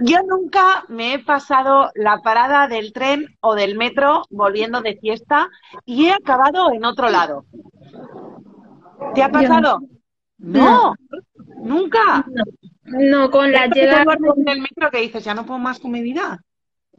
Yo 0.00 0.18
nunca 0.28 0.84
me 0.88 1.14
he 1.14 1.18
pasado 1.20 1.90
la 1.94 2.18
parada 2.18 2.66
del 2.66 2.92
tren 2.92 3.36
o 3.40 3.54
del 3.54 3.76
metro 3.76 4.24
volviendo 4.30 4.80
de 4.80 4.96
fiesta 4.96 5.48
y 5.84 6.06
he 6.06 6.12
acabado 6.12 6.72
en 6.72 6.84
otro 6.84 7.10
lado. 7.10 7.44
¿Te 9.14 9.22
ha 9.22 9.28
pasado? 9.30 9.80
No, 10.38 10.94
nunca. 11.62 12.24
No, 12.28 12.42
no, 12.84 13.30
con 13.30 13.50
la 13.52 13.64
¿Es 13.64 13.72
que 13.72 13.80
te 13.80 13.80
llegada. 13.80 14.04
en 14.36 14.48
el 14.48 14.60
metro 14.60 14.90
que 14.90 15.00
dices, 15.00 15.24
ya 15.24 15.34
no 15.34 15.46
puedo 15.46 15.58
más 15.58 15.78
con 15.80 15.90
mi 15.90 16.02
vida? 16.02 16.42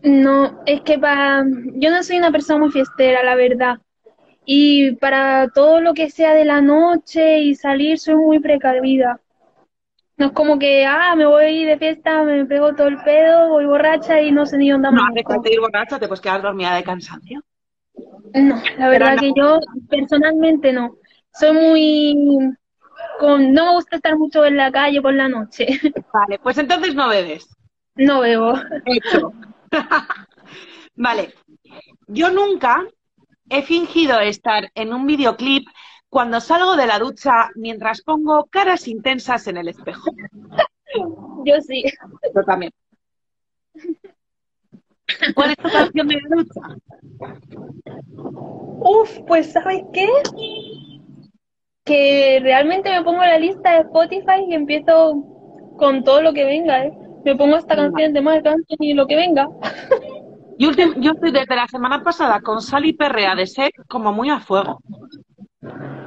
No, 0.02 0.62
es 0.66 0.82
que 0.82 0.98
para. 1.00 1.44
Yo 1.74 1.90
no 1.90 2.04
soy 2.04 2.18
una 2.18 2.32
persona 2.32 2.60
muy 2.60 2.72
fiestera, 2.72 3.24
la 3.24 3.36
verdad. 3.36 3.78
Y 4.46 4.92
para 4.98 5.48
todo 5.50 5.82
lo 5.82 5.94
que 5.94 6.10
sea 6.10 6.34
de 6.34 6.46
la 6.46 6.62
noche 6.62 7.40
y 7.40 7.56
salir, 7.56 7.98
soy 7.98 8.16
muy 8.16 8.40
precavida. 8.40 9.20
No 10.18 10.28
es 10.28 10.32
como 10.32 10.58
que, 10.60 10.86
ah, 10.86 11.14
me 11.16 11.26
voy 11.26 11.66
de 11.66 11.78
fiesta, 11.78 12.24
me 12.24 12.46
pego 12.46 12.74
todo 12.74 12.88
el 12.88 13.02
pedo, 13.02 13.50
voy 13.50 13.66
borracha 13.66 14.22
y 14.22 14.32
no 14.32 14.46
sé 14.46 14.58
ni 14.58 14.70
dónde 14.70 14.92
No 14.92 15.02
falta 15.28 15.50
ir 15.50 15.60
borracha, 15.60 16.00
te 16.00 16.08
puedes 16.08 16.22
quedar 16.22 16.42
dormida 16.42 16.76
de 16.76 16.84
cansancio. 16.84 17.44
No, 18.34 18.62
la 18.78 18.90
verdad 18.90 19.16
no. 19.16 19.22
que 19.22 19.32
yo 19.36 19.60
personalmente 19.90 20.72
no. 20.72 20.96
Soy 21.34 21.54
muy... 21.54 22.56
Con, 23.20 23.54
no 23.54 23.66
me 23.66 23.72
gusta 23.74 23.96
estar 23.98 24.18
mucho 24.18 24.46
en 24.46 24.58
la 24.58 24.72
calle 24.72 25.02
por 25.02 25.14
la 25.14 25.28
noche. 25.28 25.68
Vale, 26.14 26.40
pues 26.40 26.58
entonces 26.58 26.96
no 26.96 27.10
bebes. 27.10 27.48
No 27.96 28.22
bebo. 28.22 28.54
Hecho. 28.86 29.32
vale, 30.96 31.34
Yo 32.08 32.30
nunca 32.30 32.86
he 33.50 33.62
fingido 33.62 34.20
estar 34.20 34.70
en 34.76 34.94
un 34.94 35.06
videoclip 35.06 35.68
cuando 36.10 36.42
salgo 36.42 36.76
de 36.76 36.88
la 36.88 37.00
ducha 37.00 37.50
mientras 37.56 38.02
pongo 38.02 38.46
caras 38.46 38.88
intensas 38.88 39.48
en 39.48 39.58
el 39.58 39.70
espejo. 39.70 40.12
Yo 41.46 41.62
sí. 41.62 41.84
Yo 42.34 42.44
también. 42.44 42.72
¿Cuál 45.36 45.52
es 45.52 45.58
tu 45.58 45.70
canción 45.70 46.08
de 46.08 46.16
la 46.16 46.36
ducha? 46.36 46.62
Uf, 48.88 49.20
pues 49.28 49.52
¿sabes 49.52 49.84
qué? 49.94 50.08
Que 51.86 52.40
realmente 52.42 52.90
me 52.90 53.04
pongo 53.04 53.22
la 53.22 53.38
lista 53.38 53.74
de 53.74 53.80
Spotify 53.82 54.44
y 54.48 54.56
empiezo 54.56 55.24
con 55.78 56.04
todo 56.04 56.22
lo 56.22 56.34
que 56.34 56.44
venga, 56.44 56.86
¿eh? 56.86 56.94
Me 57.24 57.36
pongo 57.36 57.58
esta 57.58 57.76
canción 57.76 58.14
de 58.14 58.22
más 58.22 58.42
canción 58.44 58.78
y 58.80 58.94
lo 58.94 59.08
que 59.08 59.16
venga. 59.16 59.48
Yo, 60.58 60.72
yo 60.72 61.12
estoy 61.12 61.32
desde 61.32 61.54
la 61.54 61.68
semana 61.68 62.02
pasada 62.02 62.40
con 62.40 62.62
Sally 62.62 62.94
Perrea 62.94 63.36
de 63.36 63.46
Sec 63.46 63.74
como 63.90 64.14
muy 64.14 64.30
a 64.30 64.40
fuego. 64.40 64.80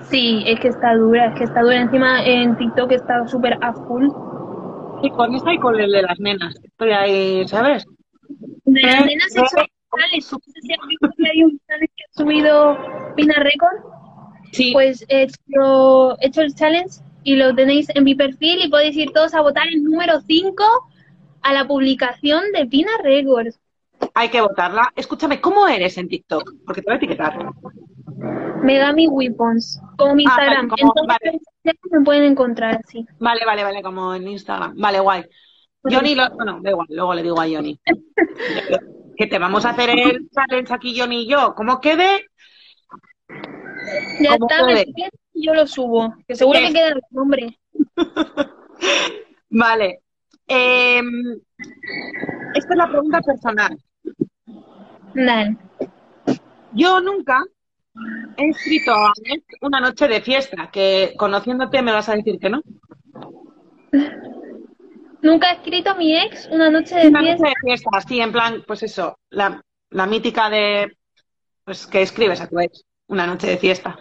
Sí, 0.08 0.42
es 0.46 0.58
que 0.60 0.68
está 0.68 0.94
dura, 0.94 1.26
es 1.26 1.34
que 1.34 1.44
está 1.44 1.60
dura. 1.60 1.76
Encima 1.76 2.24
en 2.24 2.56
TikTok 2.56 2.92
está 2.92 3.26
súper 3.26 3.58
a 3.60 3.74
full. 3.74 4.08
Y 5.02 5.10
con 5.10 5.34
esa 5.34 5.52
y 5.52 5.58
con 5.58 5.78
el 5.78 5.92
de 5.92 6.02
las 6.02 6.18
nenas. 6.18 6.54
Estoy 6.62 6.92
ahí, 6.92 7.46
¿sabes? 7.46 7.84
De 8.64 8.80
las 8.80 9.02
Eh, 9.02 9.04
nenas 9.04 9.36
he 9.36 9.40
eh, 9.40 9.44
challenge. 9.44 10.28
No 10.32 10.38
sé 10.38 10.60
si 10.62 10.72
has 10.72 10.88
visto 10.88 11.08
que 11.14 11.30
hay 11.30 11.44
un 11.44 11.60
que 11.68 11.74
ha 11.74 12.22
subido 12.22 12.78
Pina 13.16 13.34
Record. 13.34 13.97
Sí. 14.52 14.72
Pues 14.72 15.04
he 15.08 15.22
hecho, 15.22 16.18
he 16.20 16.26
hecho 16.28 16.40
el 16.42 16.54
challenge 16.54 17.00
y 17.24 17.36
lo 17.36 17.54
tenéis 17.54 17.88
en 17.94 18.04
mi 18.04 18.14
perfil 18.14 18.64
y 18.64 18.68
podéis 18.68 18.96
ir 18.96 19.10
todos 19.12 19.34
a 19.34 19.40
votar 19.42 19.66
el 19.68 19.82
número 19.84 20.20
5 20.20 20.64
a 21.42 21.52
la 21.52 21.66
publicación 21.66 22.42
de 22.52 22.66
Pina 22.66 22.90
Records. 23.02 23.58
Hay 24.14 24.28
que 24.28 24.40
votarla. 24.40 24.92
Escúchame, 24.96 25.40
¿cómo 25.40 25.66
eres 25.66 25.98
en 25.98 26.08
TikTok? 26.08 26.54
Porque 26.64 26.82
te 26.82 26.86
voy 26.86 26.94
a 26.94 26.96
etiquetar. 26.96 27.36
Megami 28.62 29.06
Weapons, 29.08 29.80
como 29.96 30.14
mi 30.14 30.24
Ah, 30.24 30.30
Instagram. 30.30 30.68
vale, 30.68 30.82
como- 30.82 30.92
en 30.92 30.94
todas 30.94 31.18
vale. 31.22 31.40
me 31.90 32.04
pueden 32.04 32.24
encontrar 32.24 32.80
así. 32.84 33.06
Vale, 33.18 33.44
vale, 33.44 33.64
vale, 33.64 33.82
como 33.82 34.14
en 34.14 34.28
Instagram. 34.28 34.74
Vale, 34.76 35.00
guay. 35.00 35.24
Johnny, 35.84 36.14
lo- 36.14 36.30
bueno, 36.30 36.58
da 36.62 36.70
igual, 36.70 36.86
luego 36.90 37.14
le 37.14 37.22
digo 37.22 37.40
a 37.40 37.46
Johnny. 37.48 37.78
que 39.16 39.26
te 39.26 39.38
vamos 39.38 39.64
a 39.64 39.70
hacer 39.70 39.90
el 39.90 40.28
challenge 40.30 40.72
aquí, 40.72 40.98
Johnny 40.98 41.22
y 41.22 41.28
yo. 41.28 41.54
¿Cómo 41.56 41.80
quede? 41.80 42.26
Ya 44.20 44.38
¿Cómo 44.38 44.48
está, 44.50 44.66
me 44.66 45.10
yo 45.34 45.54
lo 45.54 45.66
subo. 45.66 46.14
Que 46.26 46.34
seguro 46.34 46.58
que 46.58 46.72
queda 46.72 46.88
el 46.88 47.00
nombre. 47.10 47.58
Vale. 49.50 50.00
Em, 50.46 51.40
esta 52.54 52.74
es 52.74 52.76
la 52.76 52.88
pregunta 52.88 53.20
personal. 53.20 53.78
Dale. 55.14 55.56
Yo 56.72 57.00
nunca 57.00 57.42
he 58.36 58.48
escrito 58.48 58.92
a 58.92 59.12
una 59.62 59.80
noche 59.80 60.08
de 60.08 60.20
fiesta, 60.20 60.70
que 60.72 61.14
conociéndote 61.16 61.82
me 61.82 61.92
vas 61.92 62.08
a 62.08 62.14
decir 62.16 62.38
que 62.38 62.50
no. 62.50 62.62
Nunca 65.22 65.50
he 65.50 65.54
escrito 65.56 65.90
a 65.90 65.94
mi 65.94 66.16
ex 66.16 66.48
una 66.50 66.70
noche 66.70 66.94
de 66.94 67.08
Una 67.08 67.20
noche 67.20 67.36
fiesta. 67.36 67.48
de 67.48 67.54
fiesta, 67.64 67.90
así 67.92 68.20
en 68.20 68.32
plan, 68.32 68.64
pues 68.66 68.82
eso, 68.82 69.18
la, 69.30 69.60
la 69.90 70.06
mítica 70.06 70.48
de, 70.48 70.96
pues 71.64 71.86
que 71.86 72.02
escribes 72.02 72.40
a 72.40 72.48
tu 72.48 72.60
ex, 72.60 72.84
una 73.08 73.26
noche 73.26 73.46
de 73.48 73.58
fiesta. 73.58 73.98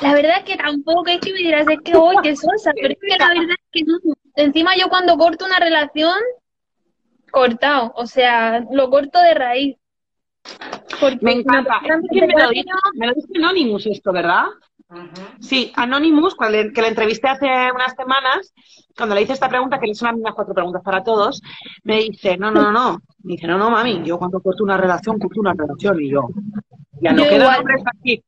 La 0.00 0.14
verdad 0.14 0.38
es 0.38 0.44
que 0.44 0.56
tampoco 0.56 1.06
es 1.06 1.20
que 1.20 1.32
me 1.32 1.38
dirás, 1.38 1.68
es 1.68 1.78
que 1.84 1.94
hoy 1.94 2.16
que 2.22 2.34
sosa, 2.34 2.72
pero 2.74 2.94
es 2.94 2.98
que 3.00 3.16
la 3.18 3.28
verdad 3.28 3.50
es 3.50 3.68
que 3.70 3.82
no. 3.84 3.98
Encima 4.34 4.74
yo 4.76 4.88
cuando 4.88 5.16
corto 5.18 5.44
una 5.44 5.58
relación, 5.58 6.18
cortado, 7.30 7.92
o 7.96 8.06
sea, 8.06 8.64
lo 8.70 8.90
corto 8.90 9.20
de 9.20 9.34
raíz. 9.34 9.76
Porque 11.00 11.18
Me 11.24 11.32
encanta. 11.34 11.80
me 11.82 11.88
lo 11.88 12.00
dice, 12.00 12.26
me 12.94 13.06
lo 13.06 13.14
dice 13.14 13.28
Anonymous 13.36 13.86
esto, 13.86 14.12
¿verdad? 14.12 14.46
Sí, 15.40 15.72
Anonymous, 15.76 16.34
cuando 16.34 16.58
le- 16.58 16.72
que 16.72 16.82
le 16.82 16.88
entrevisté 16.88 17.28
hace 17.28 17.46
unas 17.74 17.94
semanas, 17.94 18.52
cuando 18.96 19.14
le 19.14 19.22
hice 19.22 19.32
esta 19.32 19.48
pregunta, 19.48 19.78
que 19.78 19.86
le 19.86 19.94
son 19.94 20.06
las 20.08 20.14
mismas 20.16 20.34
cuatro 20.34 20.52
preguntas 20.54 20.82
para 20.82 21.02
todos, 21.02 21.40
me 21.84 21.98
dice, 22.02 22.36
no, 22.36 22.50
no, 22.50 22.60
no, 22.62 22.72
no. 22.72 22.98
Me 23.22 23.32
dice, 23.34 23.46
no, 23.46 23.56
no, 23.56 23.70
mami, 23.70 24.02
yo 24.04 24.18
cuando 24.18 24.40
corto 24.40 24.64
una 24.64 24.76
relación, 24.76 25.18
corto 25.18 25.40
una 25.40 25.54
relación 25.54 26.00
y 26.00 26.10
yo. 26.10 26.28
Ya 27.02 27.12
no 27.12 27.24
quedan 27.24 27.58
hombres 27.58 27.82
aquí. 27.98 28.22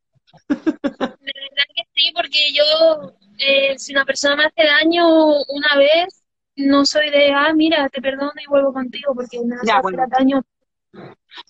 De 0.49 0.55
verdad 0.57 1.67
que 1.75 1.83
sí, 1.95 2.13
porque 2.15 2.39
yo, 2.53 3.13
eh, 3.39 3.79
si 3.79 3.93
una 3.93 4.05
persona 4.05 4.37
me 4.37 4.45
hace 4.47 4.65
daño 4.65 5.07
una 5.49 5.77
vez, 5.79 6.25
no 6.57 6.85
soy 6.85 7.11
de, 7.11 7.33
ah, 7.33 7.53
mira, 7.55 7.89
te 7.89 8.03
perdono 8.03 8.33
y 8.45 8.49
vuelvo 8.49 8.73
contigo, 8.73 9.15
porque 9.15 9.39
me 9.45 9.55
hacer 9.57 9.81
bueno. 9.83 10.05
daño. 10.11 10.43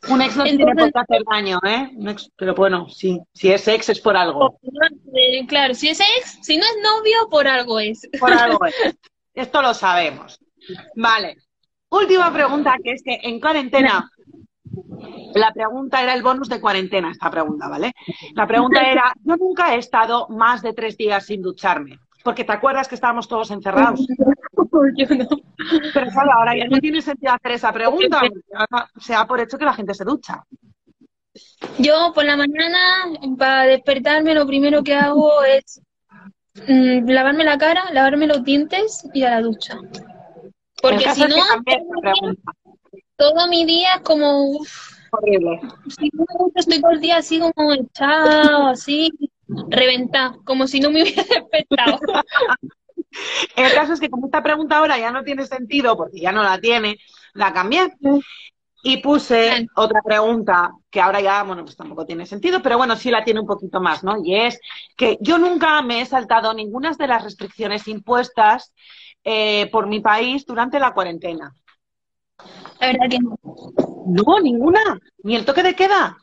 Un 0.09 0.23
ex 0.23 0.37
no 0.37 0.45
tiene 0.45 0.63
Entonces- 0.63 0.93
por 0.93 1.07
qué 1.07 1.15
hacer 1.15 1.23
daño, 1.31 1.61
¿eh? 1.67 1.91
Un 1.97 2.09
ex- 2.09 2.31
pero 2.37 2.55
bueno, 2.55 2.89
sí, 2.89 3.21
si 3.35 3.53
es 3.53 3.69
ex 3.69 3.91
es 3.91 4.01
por 4.01 4.17
algo. 4.17 4.59
Eh, 5.15 5.47
claro, 5.47 5.75
si 5.75 5.89
es 5.91 6.01
ex, 6.01 6.39
si 6.43 6.57
no 6.57 6.65
es 6.65 6.77
novio, 6.83 7.29
por 7.31 7.47
algo 7.47 7.79
es. 7.81 8.09
Por 8.19 8.33
algo 8.33 8.59
es. 8.67 8.97
Esto 9.35 9.61
lo 9.63 9.75
sabemos. 9.75 10.39
Vale. 10.97 11.37
Última 11.91 12.33
pregunta, 12.33 12.75
que 12.83 12.93
es 12.93 13.03
que 13.03 13.19
en 13.23 13.39
cuarentena, 13.41 14.11
la 15.35 15.53
pregunta 15.53 16.03
era 16.03 16.15
el 16.15 16.23
bonus 16.23 16.49
de 16.49 16.61
cuarentena, 16.61 17.11
esta 17.11 17.31
pregunta, 17.31 17.69
¿vale? 17.69 17.93
La 18.35 18.47
pregunta 18.47 18.81
era, 18.83 19.13
yo 19.25 19.37
nunca 19.37 19.75
he 19.75 19.79
estado 19.79 20.29
más 20.29 20.63
de 20.63 20.73
tres 20.73 20.97
días 20.97 21.27
sin 21.27 21.43
ducharme, 21.43 21.99
porque 22.23 22.45
te 22.45 22.53
acuerdas 22.53 22.89
que 22.89 22.95
estábamos 22.95 23.29
todos 23.29 23.51
encerrados. 23.51 24.07
Yo 24.97 25.07
no. 25.09 25.29
Pero 25.95 26.11
claro, 26.11 26.33
ahora 26.33 26.57
ya 26.57 26.67
no 26.67 26.79
tiene 26.79 27.01
sentido 27.01 27.33
hacer 27.33 27.53
esa 27.53 27.73
pregunta, 27.73 28.21
porque 28.21 28.41
ahora 28.55 28.91
se 28.99 29.13
da 29.13 29.27
por 29.27 29.41
hecho 29.41 29.57
que 29.57 29.65
la 29.65 29.73
gente 29.73 29.95
se 29.95 30.05
ducha. 30.05 30.45
Yo 31.79 32.13
por 32.15 32.25
la 32.25 32.37
mañana, 32.37 32.79
para 33.39 33.63
despertarme, 33.65 34.35
lo 34.35 34.47
primero 34.47 34.83
que 34.83 34.95
hago 34.95 35.43
es 35.43 35.81
mm, 36.67 37.09
lavarme 37.09 37.45
la 37.45 37.59
cara, 37.59 37.85
lavarme 37.93 38.27
los 38.27 38.45
dientes 38.45 39.09
y 39.15 39.23
a 39.25 39.31
la 39.31 39.41
ducha. 39.41 39.79
Porque 40.81 41.09
si 41.11 41.23
no, 41.23 41.37
todo 43.17 43.49
mi 43.49 43.65
día 43.65 43.95
es 43.97 44.03
como, 44.03 44.59
Horrible. 45.17 45.61
estoy 46.55 46.81
todo 46.81 46.91
el 46.93 47.01
día 47.01 47.19
así 47.19 47.39
como 47.39 47.73
echado, 47.73 48.67
así, 48.69 49.11
reventado, 49.69 50.43
como 50.45 50.67
si 50.67 50.81
no 50.81 50.91
me 50.91 51.03
hubiera 51.03 51.23
despertado. 51.51 51.99
El 53.57 53.73
caso 53.73 53.93
es 53.93 54.01
que 54.01 54.11
como 54.11 54.27
esta 54.27 54.43
pregunta 54.43 54.79
ahora 54.79 54.99
ya 54.99 55.11
no 55.11 55.23
tiene 55.23 55.47
sentido, 55.47 55.97
porque 55.97 56.21
ya 56.21 56.33
no 56.33 56.43
la 56.43 56.59
tiene, 56.59 56.99
la 57.35 57.53
cambié. 57.53 57.93
Y 58.87 58.99
puse 58.99 59.67
otra 59.77 60.03
pregunta 60.03 60.73
que 60.91 61.01
ahora 61.01 61.21
ya, 61.21 61.43
bueno, 61.43 61.65
pues 61.65 61.75
tampoco 61.75 62.05
tiene 62.05 62.27
sentido, 62.27 62.61
pero 62.61 62.77
bueno, 62.77 62.97
sí 62.97 63.11
la 63.11 63.25
tiene 63.25 63.41
un 63.41 63.47
poquito 63.47 63.81
más, 63.81 64.05
¿no? 64.05 64.17
Y 64.23 64.35
es 64.37 64.61
que 64.95 65.17
yo 65.21 65.39
nunca 65.39 65.81
me 65.81 66.03
he 66.03 66.07
saltado 66.07 66.53
ninguna 66.53 66.93
de 66.93 67.07
las 67.07 67.25
restricciones 67.25 67.89
impuestas 67.89 68.75
eh, 69.23 69.71
por 69.71 69.87
mi 69.87 70.01
país 70.01 70.45
durante 70.45 70.79
la 70.79 70.93
cuarentena. 70.93 71.55
La 72.81 72.87
verdad 72.89 73.09
que 73.11 73.19
no. 73.19 73.39
No, 74.07 74.41
ninguna. 74.41 75.01
Ni 75.23 75.37
el 75.37 75.45
toque 75.45 75.63
de 75.63 75.75
queda. 75.75 76.17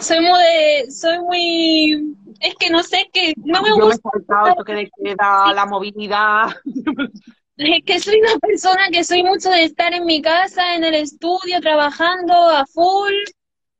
Soy 0.00 0.20
muy 0.20 0.38
de, 0.38 0.90
soy 0.90 1.18
muy, 1.20 2.16
es 2.40 2.54
que 2.56 2.68
no 2.68 2.82
sé, 2.82 3.08
que 3.12 3.32
no 3.36 3.62
me 3.62 3.70
Yo 3.70 3.76
me 3.76 3.82
he 3.82 3.86
gusta, 3.86 4.10
saltado 4.12 4.48
el 4.48 4.54
toque 4.56 4.74
de 4.74 4.90
queda, 5.02 5.52
la 5.54 5.66
movilidad. 5.66 6.48
es 7.56 7.84
que 7.84 8.00
soy 8.00 8.20
una 8.20 8.38
persona 8.38 8.88
que 8.92 9.04
soy 9.04 9.22
mucho 9.22 9.48
de 9.50 9.64
estar 9.64 9.94
en 9.94 10.04
mi 10.04 10.20
casa, 10.20 10.74
en 10.74 10.84
el 10.84 10.94
estudio, 10.94 11.60
trabajando 11.60 12.34
a 12.34 12.66
full, 12.66 13.14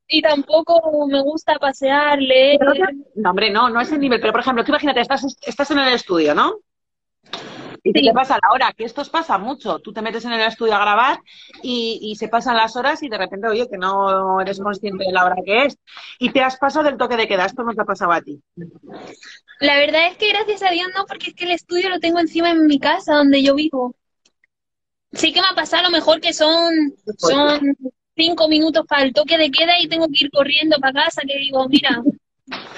y 0.08 0.22
tampoco 0.22 1.06
me 1.08 1.22
gusta 1.22 1.58
pasear, 1.58 2.20
leer. 2.20 2.60
No, 3.16 3.30
hombre, 3.30 3.50
no, 3.50 3.68
no 3.68 3.80
es 3.80 3.90
el 3.92 4.00
nivel. 4.00 4.20
Pero, 4.20 4.32
por 4.32 4.40
ejemplo, 4.40 4.64
tú 4.64 4.70
imagínate, 4.70 5.00
estás, 5.00 5.24
estás 5.42 5.70
en 5.70 5.78
el 5.78 5.92
estudio, 5.92 6.34
¿no? 6.34 6.58
Y 7.86 7.92
Sí. 7.92 8.06
te 8.06 8.12
pasa 8.14 8.38
la 8.42 8.50
hora, 8.52 8.72
que 8.72 8.84
esto 8.84 9.02
os 9.02 9.10
pasa 9.10 9.36
mucho. 9.36 9.78
Tú 9.78 9.92
te 9.92 10.00
metes 10.00 10.24
en 10.24 10.32
el 10.32 10.40
estudio 10.40 10.74
a 10.74 10.78
grabar 10.80 11.18
y, 11.62 12.00
y 12.02 12.16
se 12.16 12.28
pasan 12.28 12.56
las 12.56 12.74
horas 12.76 13.02
y 13.02 13.10
de 13.10 13.18
repente, 13.18 13.46
oye, 13.46 13.68
que 13.68 13.76
no 13.76 14.40
eres 14.40 14.58
consciente 14.58 15.04
de 15.04 15.12
la 15.12 15.24
hora 15.26 15.36
que 15.44 15.66
es. 15.66 15.78
Y 16.18 16.30
te 16.30 16.40
has 16.40 16.56
pasado 16.56 16.86
del 16.86 16.96
toque 16.96 17.16
de 17.16 17.28
queda. 17.28 17.44
Esto 17.44 17.62
no 17.62 17.74
te 17.74 17.82
ha 17.82 17.84
pasado 17.84 18.12
a 18.12 18.22
ti. 18.22 18.40
La 19.60 19.76
verdad 19.76 20.08
es 20.08 20.16
que 20.16 20.30
gracias 20.30 20.62
a 20.62 20.70
Dios 20.70 20.88
no, 20.96 21.04
porque 21.06 21.28
es 21.28 21.34
que 21.34 21.44
el 21.44 21.50
estudio 21.50 21.90
lo 21.90 22.00
tengo 22.00 22.18
encima 22.20 22.50
en 22.50 22.66
mi 22.66 22.78
casa, 22.78 23.16
donde 23.16 23.42
yo 23.42 23.54
vivo. 23.54 23.94
Sí 25.12 25.32
que 25.32 25.40
me 25.40 25.46
ha 25.48 25.54
pasado 25.54 25.82
a 25.82 25.90
lo 25.90 25.90
mejor 25.90 26.20
que 26.20 26.32
son, 26.32 26.94
son 27.18 27.76
cinco 28.16 28.48
minutos 28.48 28.84
para 28.88 29.02
el 29.02 29.12
toque 29.12 29.38
de 29.38 29.50
queda 29.50 29.78
y 29.80 29.88
tengo 29.88 30.06
que 30.08 30.24
ir 30.24 30.30
corriendo 30.30 30.78
para 30.78 31.04
casa, 31.04 31.22
que 31.26 31.36
digo, 31.38 31.68
mira, 31.68 32.02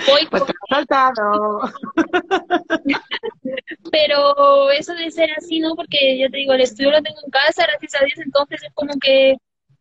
voy, 0.06 0.26
Pues 0.30 0.42
has 0.42 0.48
saltado. 0.68 1.60
pero 3.90 4.70
eso 4.70 4.94
de 4.94 5.10
ser 5.10 5.30
así, 5.36 5.60
¿no? 5.60 5.74
Porque 5.74 6.18
yo 6.18 6.30
te 6.30 6.38
digo, 6.38 6.52
el 6.52 6.60
estudio 6.60 6.90
lo 6.90 7.02
tengo 7.02 7.18
en 7.24 7.30
casa, 7.30 7.66
gracias 7.66 7.94
a 8.00 8.04
Dios, 8.04 8.18
entonces 8.18 8.62
es 8.62 8.72
como 8.74 8.92
que 9.00 9.36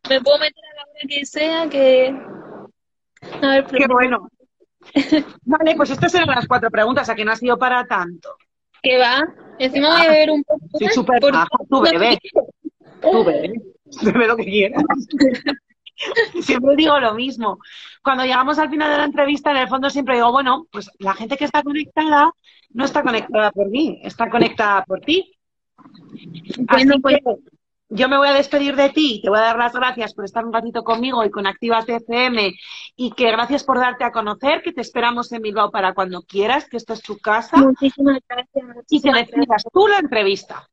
me 0.10 0.22
puedo 0.22 0.40
meter 0.40 0.64
a 0.64 0.76
la 0.76 0.84
hora 0.84 1.00
que 1.08 1.26
sea, 1.26 1.70
que... 1.70 2.16
A 3.42 3.48
ver, 3.48 3.66
Qué 3.66 3.88
bueno. 3.88 4.30
Vale, 5.44 5.76
pues 5.76 5.90
estas 5.90 6.14
eran 6.14 6.28
las 6.30 6.48
cuatro 6.48 6.70
preguntas, 6.70 7.10
a 7.10 7.16
que 7.16 7.26
no 7.26 7.32
ha 7.32 7.36
sido 7.36 7.58
para 7.58 7.86
tanto. 7.86 8.36
¿qué 8.86 8.98
va? 9.00 9.28
Encima 9.58 9.90
voy 9.90 10.06
a 10.06 10.12
beber 10.12 10.32
un 10.32 10.44
poco 10.44 10.68
más, 10.80 10.94
súper 10.94 11.20
baja. 11.20 11.48
Tú 11.70 11.82
bebé. 11.82 12.20
Tú 13.02 13.24
bebé. 13.24 13.54
Bebe 14.02 14.28
lo 14.28 14.36
que 14.36 14.46
quieras. 14.46 14.84
siempre 16.42 16.76
digo 16.76 17.00
lo 17.00 17.14
mismo. 17.14 17.60
Cuando 18.04 18.24
llegamos 18.24 18.60
al 18.60 18.70
final 18.70 18.92
de 18.92 18.98
la 18.98 19.06
entrevista, 19.06 19.52
en 19.52 19.58
el 19.58 19.68
fondo 19.68 19.90
siempre 19.90 20.16
digo, 20.16 20.32
bueno, 20.32 20.68
pues 20.72 20.90
la 21.00 21.14
gente 21.14 21.38
que 21.38 21.46
está 21.46 21.64
conectada 21.64 22.32
no 22.72 22.86
está 22.86 23.04
conectada 23.04 23.52
por 23.52 23.70
mí, 23.70 24.00
está 24.04 24.30
conectada 24.30 24.84
por 24.84 25.00
ti. 25.02 25.34
Así 26.68 27.00
pues 27.00 27.18
que 27.24 27.36
yo 27.90 28.10
me 28.10 28.18
voy 28.18 28.28
a 28.28 28.34
despedir 28.34 28.76
de 28.76 28.90
ti, 28.90 29.22
te 29.22 29.30
voy 29.30 29.38
a 29.38 29.44
dar 29.44 29.58
las 29.58 29.74
gracias 29.74 30.14
por 30.14 30.26
estar 30.26 30.44
un 30.44 30.52
ratito 30.52 30.84
conmigo 30.84 31.24
y 31.24 31.30
con 31.30 31.46
Activa 31.46 31.86
TCM 31.86 32.54
y 32.96 33.12
que 33.12 33.32
gracias 33.32 33.64
por 33.64 33.80
darte 33.80 34.04
a 34.04 34.12
conocer, 34.12 34.62
que 34.64 34.74
te 34.74 34.82
esperamos 34.82 35.32
en 35.32 35.44
Bilbao 35.44 35.72
para 35.72 35.94
cuando 35.94 36.24
quieras, 36.24 36.68
que 36.68 36.78
esto 36.78 36.94
es 36.94 37.02
tu 37.02 37.18
casa. 37.20 37.58
Muchísimas 37.58 38.20
gracias. 38.28 38.66
y 38.90 39.02
que 39.02 39.12
decidas 39.12 39.64
tú 39.72 39.88
la 39.88 40.00
entrevista. 40.00 40.68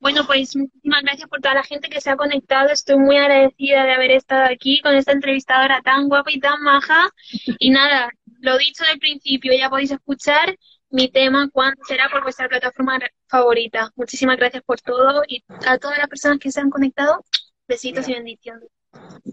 Bueno, 0.00 0.24
pues 0.26 0.54
muchísimas 0.54 1.02
gracias 1.02 1.28
por 1.28 1.40
toda 1.40 1.56
la 1.56 1.64
gente 1.64 1.88
que 1.88 2.00
se 2.00 2.10
ha 2.10 2.16
conectado. 2.16 2.70
Estoy 2.70 2.98
muy 2.98 3.16
agradecida 3.16 3.84
de 3.84 3.92
haber 3.94 4.12
estado 4.12 4.44
aquí 4.44 4.80
con 4.80 4.94
esta 4.94 5.12
entrevistadora 5.12 5.82
tan 5.82 6.08
guapa 6.08 6.30
y 6.30 6.38
tan 6.38 6.62
maja. 6.62 7.10
Y 7.58 7.70
nada, 7.70 8.08
lo 8.40 8.56
dicho 8.58 8.84
del 8.84 9.00
principio, 9.00 9.52
ya 9.58 9.68
podéis 9.68 9.90
escuchar 9.90 10.56
mi 10.90 11.08
tema 11.08 11.50
cuándo 11.52 11.82
será 11.86 12.08
por 12.08 12.22
vuestra 12.22 12.48
plataforma 12.48 12.98
favorita. 13.26 13.90
Muchísimas 13.96 14.36
gracias 14.36 14.62
por 14.62 14.80
todo 14.80 15.22
y 15.26 15.44
a 15.66 15.78
todas 15.78 15.98
las 15.98 16.08
personas 16.08 16.38
que 16.38 16.52
se 16.52 16.60
han 16.60 16.70
conectado, 16.70 17.24
besitos 17.66 18.08
y 18.08 18.14
bendiciones. 18.14 18.68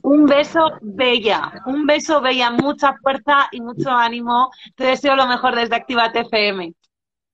Un 0.02 0.26
beso 0.26 0.72
bella, 0.82 1.64
un 1.68 1.86
beso 1.86 2.22
bella, 2.22 2.52
mucha 2.52 2.96
fuerza 2.98 3.48
y 3.52 3.62
mucho 3.62 3.90
ánimo. 3.92 4.52
Te 4.76 4.86
deseo 4.86 5.16
lo 5.16 5.28
mejor 5.28 5.56
desde 5.56 5.76
Activa 5.76 6.12
TFM. 6.12 6.74